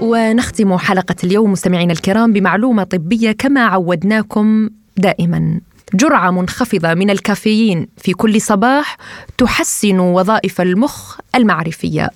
ونختم 0.00 0.76
حلقة 0.76 1.16
اليوم 1.24 1.52
مستمعينا 1.52 1.92
الكرام 1.92 2.32
بمعلومة 2.32 2.82
طبية 2.82 3.32
كما 3.32 3.60
عودناكم 3.60 4.70
دائما. 4.96 5.60
جرعة 5.94 6.30
منخفضة 6.30 6.94
من 6.94 7.10
الكافيين 7.10 7.88
في 7.96 8.12
كل 8.12 8.40
صباح 8.40 8.96
تحسن 9.38 9.98
وظائف 9.98 10.60
المخ 10.60 11.16
المعرفية. 11.34 12.10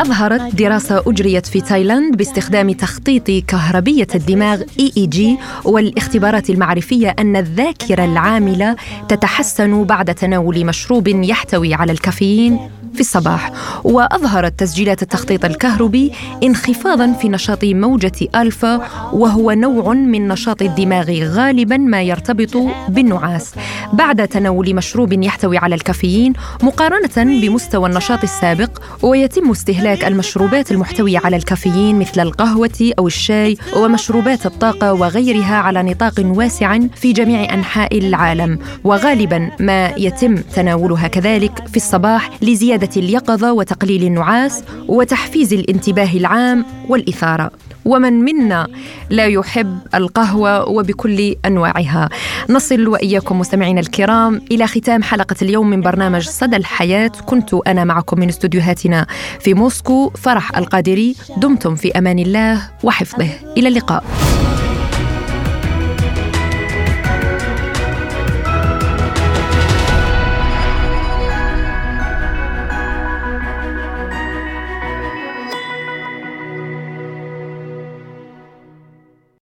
أظهرت 0.00 0.54
دراسة 0.54 1.02
أجريت 1.06 1.46
في 1.46 1.60
تايلاند 1.60 2.16
باستخدام 2.16 2.72
تخطيط 2.72 3.30
كهربية 3.30 4.06
الدماغ 4.14 4.62
EEG 4.62 5.18
والاختبارات 5.64 6.50
المعرفية 6.50 7.14
أن 7.18 7.36
الذاكرة 7.36 8.04
العاملة 8.04 8.76
تتحسن 9.08 9.84
بعد 9.84 10.14
تناول 10.14 10.66
مشروب 10.66 11.08
يحتوي 11.08 11.74
على 11.74 11.92
الكافيين. 11.92 12.70
في 12.94 13.00
الصباح 13.00 13.52
وأظهرت 13.84 14.58
تسجيلات 14.60 15.02
التخطيط 15.02 15.44
الكهربي 15.44 16.12
انخفاضا 16.42 17.12
في 17.12 17.28
نشاط 17.28 17.64
موجة 17.64 18.28
ألفا 18.34 18.88
وهو 19.12 19.52
نوع 19.52 19.92
من 19.92 20.28
نشاط 20.28 20.62
الدماغ 20.62 21.10
غالبا 21.10 21.76
ما 21.76 22.02
يرتبط 22.02 22.56
بالنعاس. 22.88 23.54
بعد 23.92 24.28
تناول 24.28 24.74
مشروب 24.74 25.12
يحتوي 25.12 25.58
على 25.58 25.74
الكافيين 25.74 26.32
مقارنة 26.62 27.40
بمستوى 27.40 27.88
النشاط 27.88 28.22
السابق 28.22 28.70
ويتم 29.02 29.50
استهلاك 29.50 30.04
المشروبات 30.04 30.72
المحتوية 30.72 31.20
على 31.24 31.36
الكافيين 31.36 31.98
مثل 31.98 32.20
القهوة 32.20 32.92
أو 32.98 33.06
الشاي 33.06 33.56
ومشروبات 33.76 34.46
الطاقة 34.46 34.92
وغيرها 34.92 35.54
على 35.56 35.82
نطاق 35.82 36.14
واسع 36.18 36.78
في 36.96 37.12
جميع 37.12 37.54
أنحاء 37.54 37.98
العالم. 37.98 38.58
وغالبا 38.84 39.50
ما 39.60 39.88
يتم 39.96 40.36
تناولها 40.36 41.08
كذلك 41.08 41.68
في 41.68 41.76
الصباح 41.76 42.30
لزيادة 42.42 42.77
زيادة 42.78 42.96
اليقظة 42.96 43.52
وتقليل 43.52 44.04
النعاس 44.04 44.64
وتحفيز 44.88 45.52
الانتباه 45.52 46.12
العام 46.14 46.64
والإثارة. 46.88 47.50
ومن 47.84 48.12
منا 48.12 48.66
لا 49.10 49.26
يحب 49.26 49.78
القهوة 49.94 50.68
وبكل 50.68 51.36
أنواعها. 51.46 52.08
نصل 52.50 52.88
وإياكم 52.88 53.38
مستمعينا 53.38 53.80
الكرام 53.80 54.40
إلى 54.50 54.66
ختام 54.66 55.02
حلقة 55.02 55.36
اليوم 55.42 55.70
من 55.70 55.80
برنامج 55.80 56.28
صدى 56.28 56.56
الحياة. 56.56 57.12
كنت 57.26 57.54
أنا 57.54 57.84
معكم 57.84 58.20
من 58.20 58.28
استديوهاتنا 58.28 59.06
في 59.40 59.54
موسكو 59.54 60.10
فرح 60.10 60.56
القادري. 60.56 61.16
دمتم 61.36 61.74
في 61.74 61.98
أمان 61.98 62.18
الله 62.18 62.62
وحفظه. 62.82 63.28
إلى 63.56 63.68
اللقاء. 63.68 64.04